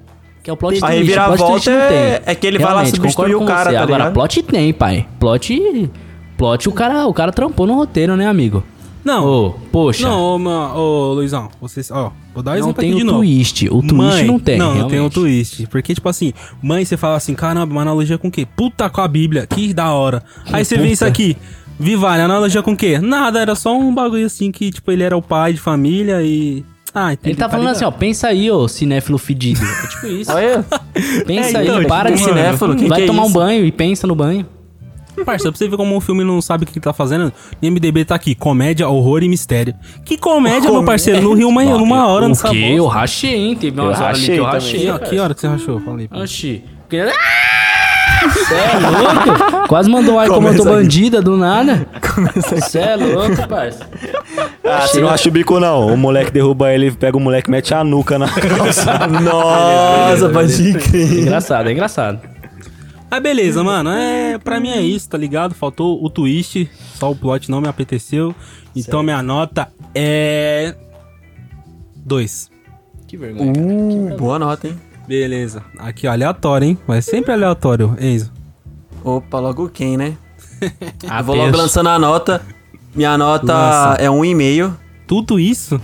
Que 0.42 0.51
é 0.51 0.53
o 0.53 0.57
plot 0.57 0.79
A 0.79 0.81
twist. 0.88 0.98
reviravolta 0.98 1.42
o 1.44 1.46
plot 1.46 1.53
twist 1.64 1.70
não 1.70 1.88
tem. 1.88 1.96
é- 1.98 2.22
é 2.27 2.35
que 2.35 2.46
ele 2.46 2.59
vai 2.59 2.66
lá 2.66 2.72
Realmente, 2.83 2.96
substituir 2.96 3.35
o 3.37 3.44
cara, 3.44 3.72
tá 3.72 3.83
Agora, 3.83 3.98
ligado? 3.98 4.12
plot 4.14 4.42
tem, 4.42 4.72
pai. 4.72 5.07
Plot. 5.20 5.90
Plot, 6.37 6.68
o 6.68 6.72
cara, 6.72 7.07
o 7.07 7.14
cara 7.14 7.31
trampou 7.31 7.66
no 7.68 7.75
roteiro, 7.75 8.16
né, 8.16 8.27
amigo? 8.27 8.64
Não. 9.05 9.27
Ô, 9.27 9.51
poxa. 9.73 10.09
Não, 10.09 10.21
ô, 10.21 10.38
ma- 10.38 10.75
ô, 10.75 11.15
Luizão, 11.15 11.49
vocês, 11.61 11.91
ó, 11.91 12.12
vou 12.33 12.43
dar 12.43 12.53
um 12.53 12.55
não 12.55 12.61
exemplo 12.61 12.81
tem 12.81 12.91
aqui 12.91 12.97
de 12.99 13.03
o 13.03 13.07
novo. 13.07 13.19
twist. 13.19 13.69
O 13.69 13.79
twist 13.81 13.95
mãe, 13.95 14.25
não 14.25 14.38
tem. 14.38 14.59
Não, 14.59 14.75
não 14.75 14.88
tem 14.88 15.01
o 15.01 15.11
twist. 15.11 15.67
Porque, 15.67 15.95
tipo 15.95 16.09
assim, 16.09 16.33
mãe, 16.62 16.85
você 16.85 16.97
fala 16.97 17.17
assim, 17.17 17.35
caramba, 17.35 17.73
uma 17.73 17.83
analogia 17.83 18.17
com 18.19 18.29
o 18.29 18.31
quê? 18.31 18.47
Puta 18.57 18.88
com 18.88 19.01
a 19.01 19.09
Bíblia, 19.09 19.47
que 19.47 19.75
da 19.75 19.93
hora. 19.93 20.23
Aí 20.53 20.65
você 20.65 20.77
vê 20.77 20.88
isso 20.93 21.05
aqui, 21.05 21.37
Vivale, 21.79 22.23
analogia 22.23 22.62
com 22.62 22.73
o 22.73 22.77
quê? 22.77 22.99
Nada, 23.01 23.41
era 23.41 23.55
só 23.55 23.77
um 23.77 23.93
bagulho 23.93 24.27
assim 24.27 24.53
que, 24.53 24.71
tipo, 24.71 24.91
ele 24.93 25.03
era 25.03 25.17
o 25.17 25.23
pai 25.23 25.53
de 25.53 25.59
família 25.61 26.23
e. 26.23 26.65
Ah, 26.95 27.12
entendi. 27.15 27.31
Ele 27.31 27.37
tá 27.38 27.49
falando 27.49 27.69
assim, 27.69 27.85
ó, 27.85 27.91
pensa 27.91 28.29
aí, 28.29 28.51
ô 28.51 28.69
cinéfilo 28.69 29.19
fedido. 29.19 29.61
É 29.65 29.87
tipo 29.88 30.07
isso. 30.07 30.31
Olha. 30.33 30.65
Pensa 31.27 31.59
É, 31.59 31.62
então, 31.65 31.79
aí, 31.79 31.87
para 31.87 32.09
quem 32.12 32.17
de 32.17 32.23
é 32.23 32.27
cinéfilo? 32.27 32.77
Quem 32.77 32.87
Vai 32.88 32.99
que 32.99 33.05
é 33.05 33.07
tomar 33.07 33.25
um 33.25 33.33
banho 33.33 33.65
e 33.65 33.73
pensa 33.73 34.07
no 34.07 34.15
banho. 34.15 34.47
Parça, 35.25 35.51
pra 35.51 35.59
você 35.59 35.68
ver 35.68 35.77
como 35.77 35.96
o 35.96 36.01
filme 36.01 36.25
não 36.25 36.40
sabe 36.40 36.64
o 36.64 36.66
que 36.66 36.81
tá 36.81 36.92
fazendo, 36.92 37.33
no 37.61 37.70
MDB 37.70 38.05
tá 38.05 38.14
aqui, 38.14 38.35
comédia, 38.35 38.88
horror 38.88 39.22
e 39.22 39.29
mistério. 39.29 39.75
Que 40.05 40.16
comédia, 40.16 40.70
meu 40.70 40.85
parceiro? 40.85 41.20
No 41.22 41.35
Rio 41.35 41.48
uma, 41.48 41.64
numa 41.64 42.07
hora 42.07 42.25
o 42.27 42.29
nessa 42.29 42.48
quê? 42.48 42.61
bosta. 42.61 42.75
Eu 42.75 42.87
rachei, 42.87 43.35
hein? 43.35 43.57
Teve 43.57 43.81
umas 43.81 43.98
Eu 43.98 44.05
horas 44.05 44.18
ali 44.18 44.27
que 44.27 44.37
eu 44.37 44.44
rachei 44.44 44.72
rachei. 44.72 44.90
Aqui, 44.90 45.05
ó, 45.05 45.09
que 45.11 45.18
hora 45.18 45.35
que 45.35 45.40
você 45.40 45.48
rachou? 45.48 45.83
Aí. 45.98 46.09
pô. 46.09 46.18
Oxi. 46.20 46.64
Cê 46.90 48.55
é 48.55 48.79
louco? 48.79 49.68
Quase 49.68 49.90
mandou 49.90 50.18
ai 50.18 50.29
como 50.29 50.48
eu 50.48 50.57
tô 50.57 50.64
bandida 50.64 51.20
do 51.20 51.37
nada. 51.37 51.87
Cê 52.68 52.79
é 52.79 52.96
louco, 52.96 53.48
parça. 53.48 53.87
Ah, 54.64 54.87
você 54.87 55.01
não 55.01 55.09
acha 55.09 55.29
o 55.29 55.33
bico, 55.33 55.59
não. 55.59 55.92
O 55.92 55.96
moleque 55.96 56.31
derruba 56.31 56.72
ele, 56.72 56.90
pega 56.92 57.16
o 57.16 57.20
moleque 57.20 57.48
e 57.48 57.51
mete 57.51 57.75
a 57.75 57.83
nuca 57.83 58.18
na 58.18 58.29
calça. 58.33 59.07
Nossa, 59.09 60.29
pode 60.29 60.72
crer. 60.75 61.20
Engraçado, 61.20 61.68
é 61.68 61.72
engraçado. 61.72 62.20
Mas 63.12 63.22
beleza, 63.22 63.62
mano. 63.62 63.90
É, 63.90 64.38
pra 64.38 64.59
mim 64.59 64.70
é 64.70 64.81
isso, 64.81 65.07
tá 65.11 65.18
ligado? 65.18 65.55
Faltou 65.55 66.03
o 66.03 66.09
twist, 66.09 66.66
só 66.94 67.11
o 67.11 67.14
plot 67.14 67.51
não 67.51 67.61
me 67.61 67.68
apeteceu. 67.68 68.35
Então 68.75 69.03
minha 69.03 69.22
nota 69.22 69.68
é. 69.94 70.75
2. 71.94 72.51
Que 73.07 73.18
vergonha. 73.18 73.53
Uh, 73.55 74.16
boa 74.16 74.38
nota, 74.38 74.66
hein? 74.68 74.81
Beleza. 75.07 75.62
Aqui, 75.79 76.07
ó, 76.07 76.12
aleatório, 76.12 76.68
hein? 76.68 76.79
Mas 76.87 77.05
sempre 77.05 77.33
aleatório, 77.33 77.94
Enzo. 78.01 78.33
Opa, 79.05 79.38
logo 79.40 79.68
quem, 79.68 79.98
né? 79.98 80.16
Ah, 81.07 81.20
vou 81.20 81.37
logo 81.37 81.55
lançando 81.55 81.90
a 81.90 81.98
nota. 81.98 82.40
Minha 82.94 83.18
nota 83.18 83.53
Lança. 83.53 84.03
é 84.03 84.11
um 84.11 84.25
e-mail. 84.25 84.75
tudo 85.07 85.38
isso? 85.38 85.79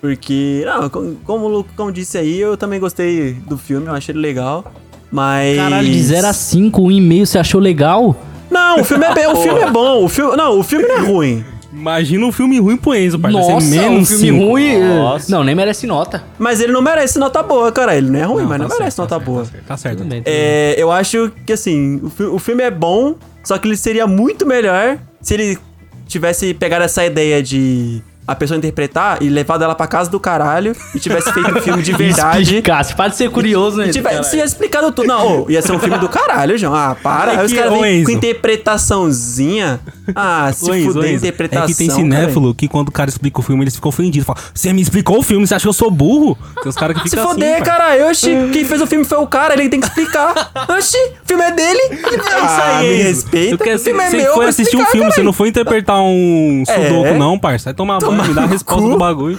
Porque, 0.00 0.62
não, 0.64 0.88
com- 0.88 1.16
como 1.24 1.46
o 1.46 1.48
Lu- 1.48 1.66
como 1.76 1.90
disse 1.90 2.16
aí, 2.16 2.38
eu 2.38 2.56
também 2.56 2.78
gostei 2.78 3.32
do 3.32 3.58
filme, 3.58 3.86
eu 3.88 3.94
achei 3.94 4.12
ele 4.12 4.20
legal. 4.20 4.70
Mas. 5.14 5.56
Caralho, 5.56 5.86
de 5.88 6.02
0 6.02 6.26
a 6.26 6.32
5, 6.32 6.82
1,5 6.82 7.26
você 7.26 7.38
achou 7.38 7.60
legal? 7.60 8.16
Não, 8.50 8.80
o 8.80 8.84
filme 8.84 9.04
é 9.06 9.14
bem, 9.14 9.26
o 9.28 9.36
filme 9.36 9.60
é 9.60 9.70
bom. 9.70 10.04
O 10.04 10.08
filme, 10.08 10.36
não, 10.36 10.58
o 10.58 10.62
filme 10.64 10.86
não 10.86 10.96
é 10.96 11.00
ruim. 11.00 11.44
Imagina 11.72 12.24
um 12.26 12.30
filme 12.32 12.58
ruim 12.60 12.76
pro 12.76 12.94
Enzo, 12.94 13.18
pai. 13.18 13.32
Nossa, 13.32 13.66
menos 13.68 14.02
um 14.02 14.04
filme 14.18 14.38
cinco. 14.38 14.44
ruim. 14.50 14.66
eh, 14.74 14.96
Nossa. 14.96 15.30
Não, 15.30 15.42
nem 15.44 15.54
merece 15.54 15.86
nota. 15.86 16.22
Mas 16.38 16.60
ele 16.60 16.72
não 16.72 16.80
merece 16.82 17.18
nota 17.18 17.42
boa, 17.42 17.70
cara. 17.72 17.96
Ele 17.96 18.10
não 18.10 18.18
é 18.20 18.22
ruim, 18.24 18.44
mas 18.44 18.60
não 18.60 18.68
tá 18.68 18.74
merece 18.78 18.96
certo, 18.96 19.10
nota 19.10 19.18
tá 19.18 19.24
boa. 19.24 19.44
certo, 19.44 19.64
Tá 19.66 19.76
certo. 19.76 19.98
Tudo 19.98 20.08
bem, 20.08 20.20
tudo 20.22 20.24
bem. 20.32 20.34
É, 20.36 20.74
eu 20.78 20.90
acho 20.92 21.32
que 21.46 21.52
assim, 21.52 22.00
o, 22.02 22.10
fi- 22.10 22.22
o 22.24 22.38
filme 22.38 22.62
é 22.62 22.70
bom, 22.70 23.14
só 23.42 23.58
que 23.58 23.66
ele 23.68 23.76
seria 23.76 24.06
muito 24.06 24.46
melhor 24.46 24.98
se 25.20 25.34
ele 25.34 25.58
tivesse 26.06 26.54
pegado 26.54 26.84
essa 26.84 27.04
ideia 27.04 27.42
de 27.42 28.00
a 28.26 28.34
pessoa 28.34 28.56
interpretar 28.58 29.22
e 29.22 29.28
levado 29.28 29.62
ela 29.64 29.74
pra 29.74 29.86
casa 29.86 30.10
do 30.10 30.18
caralho 30.20 30.74
e 30.94 30.98
tivesse 31.00 31.32
feito 31.32 31.56
um 31.56 31.60
filme 31.60 31.82
de 31.82 31.92
verdade. 31.96 32.42
Explicasse, 32.42 32.94
pode 32.94 33.16
ser 33.16 33.30
curioso, 33.30 33.76
né? 33.78 33.88
Tivesse 33.88 34.38
explicado 34.38 34.90
tudo. 34.92 35.06
Não, 35.08 35.42
ô, 35.42 35.50
ia 35.50 35.60
ser 35.62 35.72
um 35.72 35.78
filme 35.78 35.98
do 35.98 36.08
caralho, 36.08 36.56
João. 36.56 36.74
Ah, 36.74 36.96
para. 37.02 37.32
É 37.34 37.38
Aí 37.40 37.46
os 37.46 37.52
caras 37.52 37.80
vêm 37.80 38.04
com 38.04 38.10
interpretaçãozinha. 38.10 39.80
Ah, 40.14 40.50
se 40.52 40.70
Enzo, 40.70 40.92
fuder 40.92 41.10
Enzo, 41.10 41.16
interpretação. 41.24 41.64
É 41.64 41.66
que 41.68 41.74
tem 41.74 41.86
cara. 41.88 42.00
cinéfilo 42.00 42.54
que 42.54 42.68
quando 42.68 42.88
o 42.88 42.92
cara 42.92 43.08
explica 43.08 43.40
o 43.40 43.42
filme, 43.42 43.64
eles 43.64 43.74
ficam 43.74 43.88
ofendidos. 43.88 44.26
Falam, 44.26 44.42
você 44.54 44.72
me 44.72 44.82
explicou 44.82 45.18
o 45.18 45.22
filme, 45.22 45.46
você 45.46 45.54
acha 45.54 45.62
que 45.62 45.68
eu 45.68 45.72
sou 45.72 45.90
burro? 45.90 46.36
Tem 46.62 46.68
uns 46.68 46.76
caras 46.76 46.96
que 46.96 47.08
Se 47.08 47.16
ficam 47.16 47.24
assim, 47.30 47.40
foder, 47.40 47.56
pai. 47.58 47.62
cara. 47.66 48.08
Oxi, 48.10 48.30
quem 48.52 48.64
fez 48.64 48.80
o 48.82 48.86
filme 48.86 49.04
foi 49.04 49.18
o 49.18 49.26
cara, 49.26 49.54
ele 49.54 49.68
tem 49.68 49.80
que 49.80 49.86
explicar. 49.86 50.50
Oxi, 50.76 50.96
o 50.96 51.26
filme 51.26 51.42
é 51.44 51.50
dele. 51.52 51.80
É 51.90 51.94
isso 52.16 52.28
Ah, 52.30 52.76
aí, 52.78 52.88
me 52.96 53.02
respeita. 53.02 53.54
Eu 53.54 53.58
quero- 53.58 53.76
o 53.76 53.78
filme 53.82 54.02
é 54.02 54.10
você 54.10 54.16
meu, 54.16 54.26
foi 54.26 54.34
vou 54.34 54.44
assistir 54.48 54.76
um 54.76 54.86
filme, 54.86 55.10
você 55.12 55.22
não 55.22 55.32
foi 55.32 55.48
interpretar 55.48 56.00
um 56.02 56.62
sudoku, 56.66 57.06
É. 57.06 57.18
não, 57.18 57.38
parça. 57.38 57.64
Vai 57.66 57.74
tomar 57.74 57.98
banho, 57.98 58.13
Me 58.14 58.34
dá 58.34 58.42
a 58.42 58.46
resposta 58.46 58.88
do 58.88 58.98
bagulho. 58.98 59.38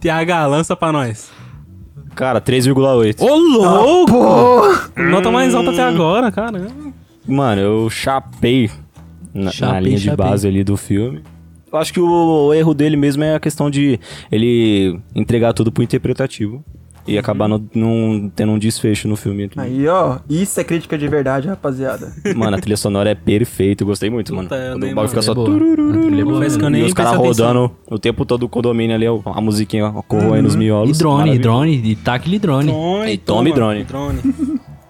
TH, 0.00 0.46
lança 0.46 0.76
pra 0.76 0.92
nós. 0.92 1.30
Cara, 2.14 2.40
3,8. 2.40 3.20
Ô, 3.20 3.36
louco! 3.36 5.00
Nota 5.00 5.30
mais 5.30 5.54
alta 5.54 5.70
até 5.70 5.82
agora, 5.82 6.30
caramba. 6.32 6.68
Mano, 7.26 7.60
eu 7.60 7.90
chapei 7.90 8.70
na, 9.34 9.44
na 9.44 9.50
Chapei, 9.50 9.80
linha 9.80 9.98
de 9.98 10.04
chapei. 10.04 10.24
base 10.24 10.46
ali 10.48 10.64
do 10.64 10.76
filme. 10.76 11.22
Eu 11.70 11.78
acho 11.78 11.92
que 11.92 12.00
o, 12.00 12.06
o 12.46 12.54
erro 12.54 12.72
dele 12.72 12.96
mesmo 12.96 13.22
é 13.24 13.34
a 13.34 13.40
questão 13.40 13.68
de 13.68 13.98
ele 14.32 14.98
entregar 15.14 15.52
tudo 15.52 15.70
pro 15.72 15.82
interpretativo 15.82 16.64
e 17.06 17.18
acabar 17.18 17.48
não, 17.48 17.62
não 17.74 18.30
tendo 18.34 18.52
um 18.52 18.58
desfecho 18.58 19.06
no 19.08 19.16
filme. 19.16 19.50
Aí, 19.56 19.86
ó, 19.86 20.18
isso 20.28 20.58
é 20.60 20.64
crítica 20.64 20.98
de 20.98 21.06
verdade, 21.08 21.48
rapaziada. 21.48 22.12
Mano, 22.34 22.56
a 22.56 22.60
trilha 22.60 22.76
sonora 22.76 23.10
é 23.10 23.14
perfeita, 23.14 23.82
eu 23.82 23.86
gostei 23.86 24.10
muito, 24.10 24.34
mano. 24.34 24.48
Puta, 24.48 24.70
Quando 24.72 24.82
o 24.84 24.94
bagulho 24.94 25.08
fica 25.08 25.20
É 25.20 25.22
só... 25.22 25.32
é 25.32 25.34
eu 26.22 26.76
E 26.76 26.82
os 26.82 26.92
caras 26.92 27.16
rodando 27.16 27.70
o 27.88 27.98
tempo 27.98 28.24
todo 28.24 28.42
o 28.44 28.48
condomínio 28.48 28.94
ali, 28.96 29.06
a 29.06 29.40
musiquinha 29.40 29.90
corroendo 30.08 30.48
os 30.48 30.56
miolos. 30.56 30.96
E 30.96 30.98
drone, 30.98 31.38
drone, 31.38 31.76
e 31.76 31.94
de 31.94 32.38
drone. 32.38 32.66
Drone, 32.68 33.12
E 33.12 33.18
tome 33.18 33.52
drone. 33.52 33.84
drone. 33.84 34.20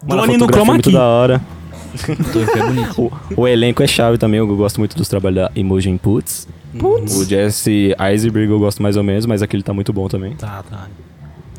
Drone 0.03 0.37
no 0.37 0.45
é 0.45 0.49
chroma 0.49 0.79
key. 0.79 0.93
da 0.93 1.03
hora. 1.05 1.41
Bonito. 2.07 3.13
O, 3.37 3.43
o 3.43 3.49
elenco 3.49 3.83
é 3.83 3.87
chave 3.87 4.19
também, 4.19 4.39
eu 4.39 4.57
gosto 4.57 4.79
muito 4.79 4.97
dos 4.97 5.09
trabalhos 5.09 5.37
da 5.37 5.51
Emoji 5.55 5.89
Inputs. 5.91 6.47
O 6.83 7.25
Jesse 7.25 7.95
Eisenberg 7.99 8.51
eu 8.51 8.59
gosto 8.59 8.83
mais 8.83 8.97
ou 8.97 9.03
menos, 9.03 9.25
mas 9.27 9.43
aquele 9.43 9.63
tá 9.63 9.73
muito 9.73 9.93
bom 9.93 10.09
também. 10.09 10.35
Tá, 10.35 10.63
tá. 10.69 10.89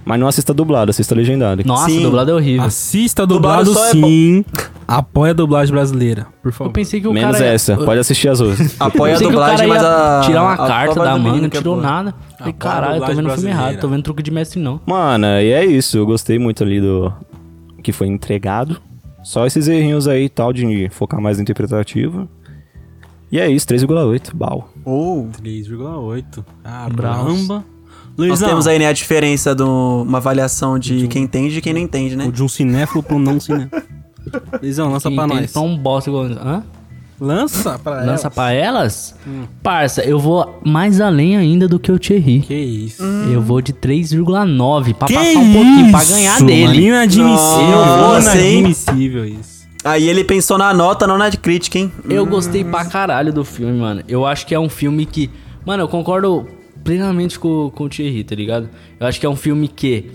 Mas 0.08 0.20
não 0.20 0.28
assista 0.28 0.54
dublado, 0.54 0.89
assista 0.89 1.13
legendado. 1.13 1.62
Nossa, 1.65 1.89
Sim. 1.89 2.02
dublado 2.04 2.32
é 2.32 2.34
horrível. 2.34 2.63
Assista 2.63 3.28
Dublado 3.28 3.65
dublado 3.65 3.88
é 3.88 3.91
sim. 3.91 4.46
Apoia 4.88 5.32
a 5.32 5.36
dublagem 5.36 5.74
brasileira, 5.74 6.28
por 6.41 6.48
Eu 6.48 6.54
favor. 6.54 6.72
pensei 6.72 7.02
que 7.02 7.08
o 7.10 7.13
Menos 7.13 7.34
cara... 7.36 7.46
ia- 7.46 7.52
essa, 7.54 7.76
pode 7.76 8.00
assistir 8.00 8.30
as 8.30 8.39
outras. 8.39 8.74
Apoia 8.80 9.12
Eu 9.13 9.17
a 9.17 9.20
dublagem, 9.20 9.67
mas 9.67 9.82
ia 9.82 10.20
a. 10.20 10.22
tirar 10.22 10.43
uma 10.43 10.54
a 10.54 10.58
carta 10.58 10.96
da 11.04 11.17
menino 11.20 11.39
não 11.41 11.46
é 11.48 11.50
tirou 11.50 11.76
nada. 11.76 12.15
Falei, 12.38 12.54
Apoia 12.54 12.54
a 12.54 12.54
caralho, 12.54 12.93
tô 12.93 13.00
dublagem 13.08 13.15
vendo 13.24 13.34
filme 13.36 13.50
errado, 13.50 13.80
tô 13.82 13.88
vendo 13.89 14.04
truque 14.04 14.24
de 14.24 14.32
mestre 14.32 14.60
não. 14.62 14.80
Mano, 14.86 15.26
e 15.28 15.52
é 15.52 15.65
isso, 15.65 15.98
eu 15.98 16.06
gostei 16.06 16.39
muito 16.39 16.63
ali 16.63 16.80
do 16.80 17.12
que 17.84 17.91
foi 17.91 18.08
entregado. 18.08 18.80
Só 19.24 19.46
esses 19.46 19.67
errinhos 19.67 20.08
aí 20.08 20.24
e 20.24 20.30
tal, 20.30 20.54
de 20.54 20.88
focar 20.89 21.20
mais 21.20 21.36
no 21.38 21.41
interpretativo. 21.41 22.30
E 23.30 23.41
é 23.41 23.50
isso, 23.50 23.67
3,8, 23.67 24.34
bal. 24.34 24.70
Oh. 24.86 25.28
3,8. 25.43 26.46
Braus. 26.96 27.48
Caramba. 28.17 28.30
Nós 28.30 28.39
Luizão, 28.39 28.49
temos 28.49 28.67
aí, 28.67 28.80
né, 28.80 28.88
a 28.88 28.93
diferença 28.93 29.53
de 29.53 29.63
uma 29.63 30.17
avaliação 30.17 30.80
de 30.80 31.08
quem 31.08 31.23
entende 31.23 31.60
e 31.60 31.62
quem 31.62 31.73
não 31.73 31.82
entende, 31.82 32.15
né? 32.15 32.30
de 32.32 32.43
um 32.43 32.47
cinéfilo 32.47 33.03
pro 33.03 33.19
não 33.19 33.39
cinéfilo. 33.39 33.82
Luizão, 34.62 34.91
lança 34.91 35.10
Quem 35.10 35.15
pra 35.15 35.27
nós. 35.27 35.51
Pra 35.51 35.62
um 35.62 35.77
bosta 35.77 36.10
igual... 36.10 36.25
Hã? 36.25 36.63
Lança 37.19 37.80
pra 37.80 38.03
Lança 38.03 38.27
elas. 38.27 38.34
pra 38.36 38.51
elas? 38.51 39.15
Parça, 39.63 40.03
eu 40.03 40.19
vou 40.19 40.60
mais 40.63 41.01
além 41.01 41.36
ainda 41.36 41.67
do 41.67 41.80
que 41.80 41.91
o 41.91 41.97
Thierry. 41.97 42.41
Que 42.41 42.53
isso. 42.53 43.01
Eu 43.03 43.41
vou 43.41 43.60
de 43.60 43.73
3,9 43.73 44.93
pra 44.93 45.08
Que 45.08 45.15
passar 45.15 45.39
um 45.39 45.51
pouquinho, 45.53 45.91
pra 45.91 46.03
isso, 46.03 46.13
ganhar 46.13 46.34
mano, 46.34 46.45
dele. 46.45 46.86
Inadmissível. 46.86 47.86
Nossa, 47.86 48.38
hein? 48.38 48.60
inadmissível 48.60 49.25
isso. 49.25 49.58
Aí 49.84 50.08
ele 50.08 50.23
pensou 50.23 50.60
na 50.60 50.71
nota, 50.73 51.08
não 51.08 51.17
na 51.17 51.32
crítica, 51.32 51.80
hein? 51.80 51.91
Eu 52.08 52.25
gostei 52.25 52.63
pra 52.63 52.86
caralho 52.86 53.34
do 53.34 53.43
filme, 53.43 53.80
mano. 53.80 54.03
Eu 54.08 54.23
acho 54.25 54.45
que 54.45 54.53
é 54.53 54.60
um 54.60 54.69
filme 54.69 55.06
que. 55.06 55.30
Mano, 55.65 55.84
eu 55.84 55.88
concordo 55.88 56.45
plenamente 56.88 57.38
com, 57.38 57.69
com 57.69 57.84
o 57.84 57.89
Thierry, 57.89 58.23
tá 58.23 58.34
ligado? 58.34 58.69
Eu 58.97 59.06
acho 59.06 59.19
que 59.19 59.26
é 59.26 59.30
um 59.30 59.36
filme 59.36 59.67
que 59.67 60.10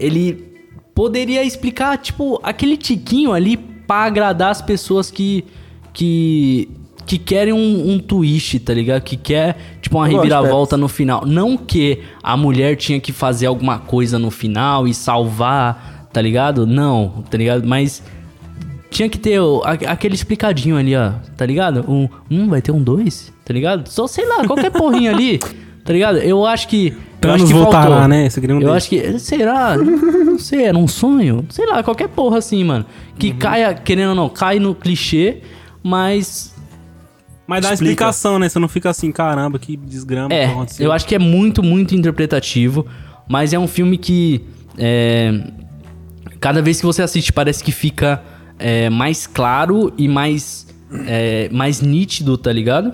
ele 0.00 0.42
poderia 0.94 1.44
explicar, 1.44 1.98
tipo, 1.98 2.40
aquele 2.42 2.78
tiquinho 2.78 3.30
ali 3.30 3.58
pra 3.58 4.04
agradar 4.04 4.50
as 4.50 4.62
pessoas 4.62 5.10
que. 5.10 5.44
que. 5.92 6.66
que 7.04 7.18
querem 7.18 7.52
um, 7.52 7.90
um 7.90 7.98
twist, 7.98 8.58
tá 8.60 8.72
ligado? 8.72 9.02
Que 9.02 9.18
quer, 9.18 9.58
tipo, 9.82 9.98
uma 9.98 10.10
Eu 10.10 10.16
reviravolta 10.16 10.78
no 10.78 10.88
final. 10.88 11.26
Não 11.26 11.58
que 11.58 12.00
a 12.22 12.38
mulher 12.38 12.74
tinha 12.76 12.98
que 12.98 13.12
fazer 13.12 13.44
alguma 13.44 13.78
coisa 13.78 14.18
no 14.18 14.30
final 14.30 14.88
e 14.88 14.94
salvar, 14.94 16.08
tá 16.10 16.22
ligado? 16.22 16.66
Não, 16.66 17.22
tá 17.30 17.36
ligado? 17.36 17.68
Mas 17.68 18.02
tinha 18.88 19.10
que 19.10 19.18
ter 19.18 19.38
aquele 19.86 20.14
explicadinho 20.14 20.78
ali, 20.78 20.96
ó, 20.96 21.12
tá 21.36 21.44
ligado? 21.44 21.84
Um, 21.86 22.08
um 22.30 22.48
vai 22.48 22.62
ter 22.62 22.72
um 22.72 22.82
dois, 22.82 23.30
tá 23.44 23.52
ligado? 23.52 23.86
Só, 23.90 24.06
sei 24.06 24.24
lá, 24.24 24.46
qualquer 24.46 24.70
porrinho 24.70 25.10
ali, 25.10 25.38
tá 25.84 25.92
ligado? 25.92 26.18
Eu 26.18 26.46
acho 26.46 26.66
que... 26.68 26.88
eu 26.88 26.94
Thanos 27.20 27.42
acho 27.42 27.46
que 27.46 27.52
voltará, 27.52 27.84
faltou. 27.90 28.08
né? 28.08 28.28
Eu 28.62 28.72
acho 28.72 28.88
que... 28.88 29.18
Será? 29.18 29.76
Não 29.76 30.38
sei, 30.38 30.64
era 30.64 30.78
um 30.78 30.88
sonho? 30.88 31.44
Sei 31.50 31.66
lá, 31.66 31.82
qualquer 31.82 32.08
porra 32.08 32.38
assim, 32.38 32.64
mano. 32.64 32.84
Que 33.18 33.30
Uhum. 33.30 33.38
caia, 33.38 33.74
querendo 33.74 34.10
ou 34.10 34.14
não, 34.14 34.28
cai 34.28 34.58
no 34.58 34.74
clichê, 34.74 35.38
mas... 35.82 36.54
Mas 37.46 37.60
dá 37.62 37.74
Explica. 37.74 37.92
explicação, 37.92 38.38
né? 38.38 38.48
Você 38.48 38.58
não 38.58 38.68
fica 38.68 38.88
assim, 38.88 39.12
caramba, 39.12 39.58
que 39.58 39.76
desgrama 39.76 40.32
É, 40.34 40.48
que 40.64 40.82
eu 40.82 40.90
acho 40.90 41.06
que 41.06 41.14
é 41.14 41.18
muito, 41.18 41.62
muito 41.62 41.94
interpretativo, 41.94 42.86
mas 43.28 43.52
é 43.52 43.58
um 43.58 43.68
filme 43.68 43.98
que... 43.98 44.42
é, 44.78 45.40
cada 46.40 46.60
vez 46.62 46.80
que 46.80 46.86
você 46.86 47.02
assiste 47.02 47.32
parece 47.32 47.62
que 47.62 47.70
fica 47.72 48.22
é, 48.58 48.88
mais 48.90 49.26
claro 49.26 49.92
e 49.98 50.08
mais, 50.08 50.66
é, 51.06 51.48
mais 51.52 51.80
nítido, 51.82 52.36
tá 52.38 52.50
ligado? 52.52 52.92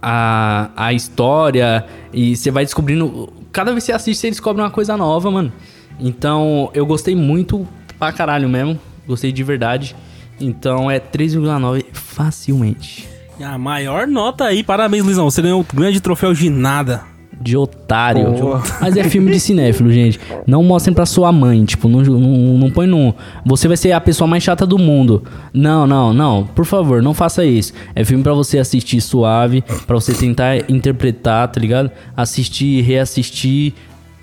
A, 0.00 0.70
a 0.76 0.92
história 0.92 1.86
e 2.12 2.36
você 2.36 2.50
vai 2.50 2.64
descobrindo... 2.64 3.32
Cada 3.52 3.70
vez 3.72 3.84
que 3.84 3.86
você 3.86 3.92
assiste, 3.92 4.20
você 4.20 4.30
descobre 4.30 4.62
uma 4.62 4.70
coisa 4.70 4.96
nova, 4.96 5.30
mano. 5.30 5.52
Então, 6.00 6.70
eu 6.74 6.86
gostei 6.86 7.14
muito 7.14 7.66
pra 7.98 8.12
caralho 8.12 8.48
mesmo. 8.48 8.80
Gostei 9.06 9.30
de 9.30 9.44
verdade. 9.44 9.94
Então, 10.40 10.90
é 10.90 10.98
3,9 10.98 11.84
facilmente. 11.92 13.08
A 13.40 13.58
maior 13.58 14.06
nota 14.06 14.44
aí, 14.44 14.62
parabéns, 14.62 15.04
Luizão. 15.04 15.30
Você 15.30 15.42
ganhou 15.42 15.60
o 15.60 15.66
grande 15.74 16.00
troféu 16.00 16.32
de 16.32 16.48
nada. 16.48 17.11
De 17.42 17.56
otário. 17.56 18.34
Mas 18.80 18.96
é 18.96 19.04
filme 19.04 19.30
de 19.32 19.40
cinéfilo, 19.40 19.90
gente. 19.90 20.20
Não 20.46 20.62
mostrem 20.62 20.94
pra 20.94 21.04
sua 21.04 21.32
mãe. 21.32 21.64
Tipo, 21.64 21.88
não, 21.88 22.00
não, 22.00 22.58
não 22.58 22.70
põe 22.70 22.86
no. 22.86 23.14
Você 23.44 23.66
vai 23.66 23.76
ser 23.76 23.92
a 23.92 24.00
pessoa 24.00 24.28
mais 24.28 24.42
chata 24.42 24.64
do 24.64 24.78
mundo. 24.78 25.24
Não, 25.52 25.86
não, 25.86 26.14
não. 26.14 26.46
Por 26.46 26.64
favor, 26.64 27.02
não 27.02 27.12
faça 27.12 27.44
isso. 27.44 27.72
É 27.94 28.04
filme 28.04 28.22
pra 28.22 28.32
você 28.32 28.58
assistir 28.58 29.00
suave. 29.00 29.62
Pra 29.86 29.94
você 29.96 30.14
tentar 30.14 30.70
interpretar, 30.70 31.48
tá 31.48 31.60
ligado? 31.60 31.90
Assistir, 32.16 32.82
reassistir. 32.82 33.74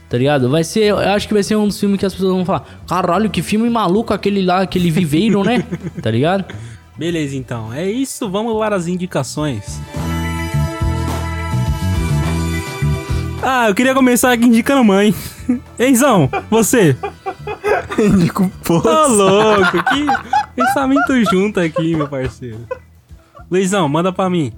Tá 0.09 0.17
ligado? 0.17 0.49
Vai 0.49 0.63
ser. 0.63 0.85
Eu 0.85 0.97
acho 0.97 1.27
que 1.27 1.33
vai 1.33 1.43
ser 1.43 1.55
um 1.55 1.67
dos 1.67 1.79
filmes 1.79 1.99
que 1.99 2.05
as 2.05 2.13
pessoas 2.13 2.33
vão 2.33 2.45
falar: 2.45 2.65
caralho, 2.87 3.29
que 3.29 3.41
filme 3.41 3.69
maluco 3.69 4.13
aquele 4.13 4.41
lá, 4.43 4.61
aquele 4.61 4.89
viveiro, 4.89 5.43
né? 5.43 5.63
Tá 6.01 6.09
ligado? 6.09 6.45
Beleza, 6.97 7.35
então. 7.35 7.73
É 7.73 7.89
isso, 7.89 8.29
vamos 8.29 8.57
para 8.57 8.75
as 8.75 8.87
indicações. 8.87 9.79
Ah, 13.41 13.69
eu 13.69 13.75
queria 13.75 13.93
começar 13.93 14.31
aqui 14.31 14.45
indicando 14.45 14.83
mãe. 14.83 15.13
Enzão, 15.79 16.29
você. 16.49 16.95
Indico 17.97 18.51
Ô, 18.69 19.07
louco, 19.07 19.83
que 19.83 20.05
pensamento 20.55 21.23
junto 21.31 21.59
aqui, 21.59 21.95
meu 21.95 22.07
parceiro. 22.07 22.59
Luizão, 23.49 23.87
manda 23.89 24.11
pra 24.11 24.29
mim. 24.29 24.51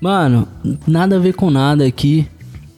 Mano, 0.00 0.46
nada 0.86 1.16
a 1.16 1.18
ver 1.18 1.34
com 1.34 1.50
nada 1.50 1.86
aqui. 1.86 2.28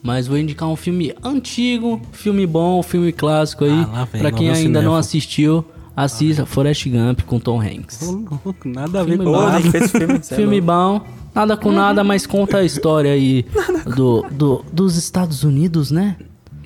Mas 0.02 0.26
vou 0.28 0.38
indicar 0.38 0.68
um 0.68 0.76
filme 0.76 1.12
antigo, 1.24 2.00
filme 2.12 2.46
bom, 2.46 2.82
filme 2.82 3.10
clássico 3.12 3.64
aí. 3.64 3.70
Ah, 3.92 3.98
lá 4.00 4.06
pra 4.06 4.30
quem 4.30 4.48
ainda 4.48 4.80
não 4.80 4.92
cinéfilo. 4.92 4.94
assistiu, 4.94 5.64
assista 5.96 6.46
Forrest 6.46 6.86
Gump 6.88 7.22
com 7.22 7.40
Tom 7.40 7.60
Hanks. 7.60 8.02
Ô, 8.02 8.12
louco, 8.12 8.68
Nada 8.68 9.00
a 9.00 9.02
ver 9.04 9.18
Filme 9.18 9.24
com 9.24 9.32
bom. 9.32 9.46
Nada. 9.46 9.60
filme. 9.88 10.14
é 10.30 10.34
filme 10.36 10.60
louco. 10.60 10.66
bom. 10.66 11.06
Nada 11.38 11.56
com 11.56 11.70
nada, 11.70 12.02
mas 12.02 12.26
conta 12.26 12.58
a 12.58 12.64
história 12.64 13.12
aí 13.12 13.44
do, 13.94 14.22
do, 14.30 14.64
dos 14.72 14.96
Estados 14.96 15.44
Unidos, 15.44 15.90
né? 15.92 16.16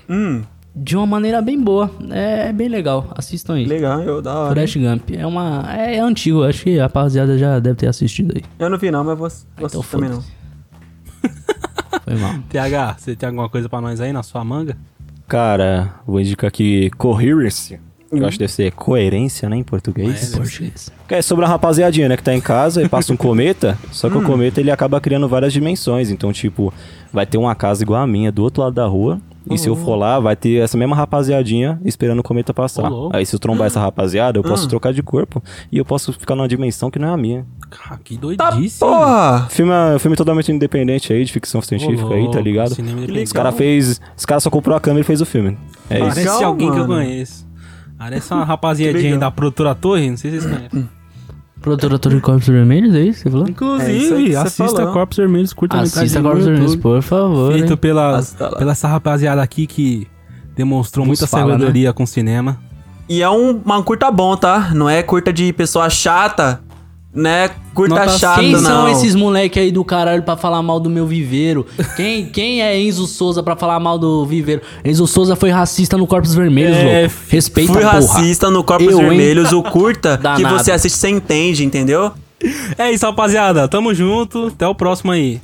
Hum, 0.08 0.42
De 0.74 0.96
uma 0.96 1.06
maneira 1.06 1.42
bem 1.42 1.60
boa. 1.62 1.90
É 2.10 2.50
bem 2.54 2.68
legal. 2.68 3.12
Assistam 3.14 3.54
aí. 3.54 3.66
legal, 3.66 4.00
eu 4.00 4.22
da 4.22 4.34
hora. 4.34 4.54
Forrest 4.54 4.78
Gump. 4.78 5.10
É 5.10 5.26
uma. 5.26 5.64
É, 5.76 5.96
é 5.96 6.00
antigo, 6.00 6.42
acho 6.42 6.62
que 6.62 6.78
a 6.78 6.84
rapaziada 6.84 7.36
já 7.36 7.58
deve 7.58 7.76
ter 7.76 7.86
assistido 7.86 8.32
aí. 8.34 8.42
Eu 8.58 8.70
não 8.70 8.78
vi 8.78 8.90
não, 8.90 9.04
mas 9.04 9.18
vou, 9.18 9.28
vou 9.28 9.66
Então 9.66 9.80
assistir 9.80 9.90
também 9.90 10.08
não. 10.08 10.22
Foi 12.04 12.14
mal. 12.16 12.34
TH, 12.48 12.96
você 12.98 13.14
tem 13.14 13.28
alguma 13.28 13.48
coisa 13.50 13.68
pra 13.68 13.80
nós 13.80 14.00
aí 14.00 14.10
na 14.12 14.22
sua 14.22 14.42
manga? 14.42 14.76
Cara, 15.28 15.96
vou 16.06 16.18
indicar 16.18 16.48
aqui 16.48 16.88
Coherence. 16.96 17.78
Que 18.16 18.22
Eu 18.22 18.26
acho 18.26 18.36
que 18.36 18.40
deve 18.44 18.52
ser 18.52 18.72
coerência, 18.72 19.48
né, 19.48 19.56
em 19.56 19.62
português. 19.62 20.32
É, 20.32 20.36
Português. 20.36 20.90
Que 21.08 21.14
é 21.16 21.22
sobre 21.22 21.44
a 21.44 21.48
rapaziadinha, 21.48 22.08
né, 22.08 22.16
que 22.16 22.22
tá 22.22 22.34
em 22.34 22.40
casa 22.40 22.82
e 22.82 22.88
passa 22.88 23.12
um 23.12 23.16
cometa, 23.16 23.78
só 23.90 24.08
que 24.08 24.16
o 24.16 24.22
cometa 24.22 24.60
ele 24.60 24.70
acaba 24.70 25.00
criando 25.00 25.28
várias 25.28 25.52
dimensões. 25.52 26.10
Então, 26.10 26.32
tipo, 26.32 26.72
vai 27.12 27.26
ter 27.26 27.38
uma 27.38 27.54
casa 27.54 27.82
igual 27.82 28.00
a 28.02 28.06
minha 28.06 28.30
do 28.30 28.42
outro 28.42 28.62
lado 28.62 28.74
da 28.74 28.86
rua. 28.86 29.20
E 29.50 29.58
se 29.58 29.68
eu 29.68 29.74
for 29.74 29.96
lá, 29.96 30.20
vai 30.20 30.36
ter 30.36 30.62
essa 30.62 30.76
mesma 30.78 30.94
rapaziadinha 30.94 31.80
esperando 31.84 32.20
o 32.20 32.22
cometa 32.22 32.54
passar. 32.54 32.88
Louco. 32.88 33.16
Aí 33.16 33.26
se 33.26 33.34
eu 33.34 33.40
trombar 33.40 33.66
essa 33.66 33.80
rapaziada, 33.80 34.38
eu 34.38 34.42
posso 34.42 34.68
trocar 34.68 34.92
de 34.92 35.02
corpo 35.02 35.42
e 35.70 35.78
eu 35.78 35.84
posso 35.84 36.12
ficar 36.12 36.36
numa 36.36 36.46
dimensão 36.46 36.92
que 36.92 36.98
não 36.98 37.08
é 37.08 37.12
a 37.12 37.16
minha. 37.16 37.44
Ah, 37.90 37.98
que 38.02 38.16
Tá 38.36 38.50
doidice. 38.50 38.78
porra! 38.78 39.48
Filme, 39.50 39.72
é- 39.72 39.98
filme 39.98 40.16
totalmente 40.16 40.52
independente 40.52 41.12
aí, 41.12 41.24
de 41.24 41.32
ficção 41.32 41.60
científica 41.60 42.14
aí, 42.14 42.30
tá 42.30 42.40
ligado? 42.40 42.76
Os 43.24 43.32
cara 43.32 43.50
fez. 43.50 44.00
Os 44.16 44.24
caras 44.24 44.44
só 44.44 44.50
comprou 44.50 44.76
a 44.76 44.80
câmera 44.80 45.00
e 45.00 45.04
fez 45.04 45.20
o 45.20 45.26
filme. 45.26 45.58
É 45.90 45.94
isso. 45.96 46.02
Parece 46.02 46.20
Legal, 46.20 46.44
alguém 46.44 46.70
que 46.70 46.78
eu 46.78 46.86
conheço. 46.86 47.51
Parece 48.02 48.34
uma 48.34 48.44
rapaziadinha 48.44 49.12
aí 49.12 49.18
da 49.18 49.30
produtora 49.30 49.76
Torre, 49.76 50.10
não 50.10 50.16
sei 50.16 50.32
se 50.32 50.40
vocês 50.40 50.52
conhecem. 50.52 50.88
Produtor 51.60 51.96
de 51.96 52.20
Corpos 52.20 52.48
Vermelhos, 52.48 52.96
é 52.96 53.02
isso 53.02 53.22
que 53.22 53.22
você 53.22 53.30
falou? 53.30 53.46
É 53.46 53.50
Inclusive, 53.50 54.32
você 54.32 54.36
assista. 54.36 54.86
Corpos 54.88 55.16
Vermelhos, 55.16 55.52
curta 55.52 55.78
Assista 55.78 56.20
Corpos 56.20 56.44
Vermelhos, 56.44 56.74
por 56.74 57.00
favor. 57.00 57.52
Feito 57.52 57.70
hein? 57.70 57.76
pela, 57.76 58.20
pela 58.58 58.72
essa 58.72 58.88
rapaziada 58.88 59.40
aqui 59.40 59.68
que 59.68 60.08
demonstrou 60.56 61.06
Nos 61.06 61.20
muita 61.20 61.28
fala, 61.28 61.52
sabedoria 61.52 61.92
com 61.92 62.04
cinema. 62.04 62.58
E 63.08 63.22
é 63.22 63.30
um, 63.30 63.60
uma 63.64 63.80
curta 63.84 64.10
bom, 64.10 64.36
tá? 64.36 64.72
Não 64.74 64.90
é 64.90 65.00
curta 65.04 65.32
de 65.32 65.52
pessoa 65.52 65.88
chata, 65.88 66.60
né? 67.14 67.50
Curta 67.74 67.94
Nota 67.94 68.18
chata, 68.18 68.40
Quem 68.40 68.52
não. 68.52 68.60
são 68.60 68.88
esses 68.88 69.14
moleque 69.14 69.58
aí 69.58 69.70
do 69.70 69.84
caralho 69.84 70.22
pra 70.22 70.36
falar 70.36 70.62
mal 70.62 70.80
do 70.80 70.88
meu 70.90 71.06
viveiro? 71.06 71.66
Quem, 71.96 72.26
quem 72.26 72.62
é 72.62 72.78
Enzo 72.80 73.06
Souza 73.06 73.42
pra 73.42 73.54
falar 73.56 73.78
mal 73.80 73.98
do 73.98 74.24
viveiro? 74.26 74.62
Enzo 74.84 75.06
Souza 75.06 75.36
foi 75.36 75.50
racista 75.50 75.96
no 75.96 76.06
Corpos 76.06 76.34
Vermelhos, 76.34 76.76
É, 76.76 77.00
louco. 77.02 77.14
Respeita, 77.28 77.72
Fui 77.72 77.82
porra. 77.82 77.92
racista 77.94 78.50
no 78.50 78.64
Corpos 78.64 78.86
Eu, 78.86 79.00
hein? 79.00 79.08
Vermelhos, 79.08 79.52
o 79.52 79.62
curta 79.62 80.18
que 80.36 80.42
você 80.44 80.72
assiste, 80.72 80.96
você 80.96 81.08
entende, 81.08 81.64
entendeu? 81.64 82.12
É 82.76 82.90
isso, 82.90 83.06
rapaziada. 83.06 83.68
Tamo 83.68 83.94
junto. 83.94 84.48
Até 84.48 84.66
o 84.66 84.74
próximo 84.74 85.12
aí. 85.12 85.40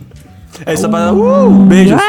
É 0.67 0.75
isso, 0.75 0.83
rapaziada. 0.85 1.15
Uh, 1.15 1.51
beijos. 1.51 2.01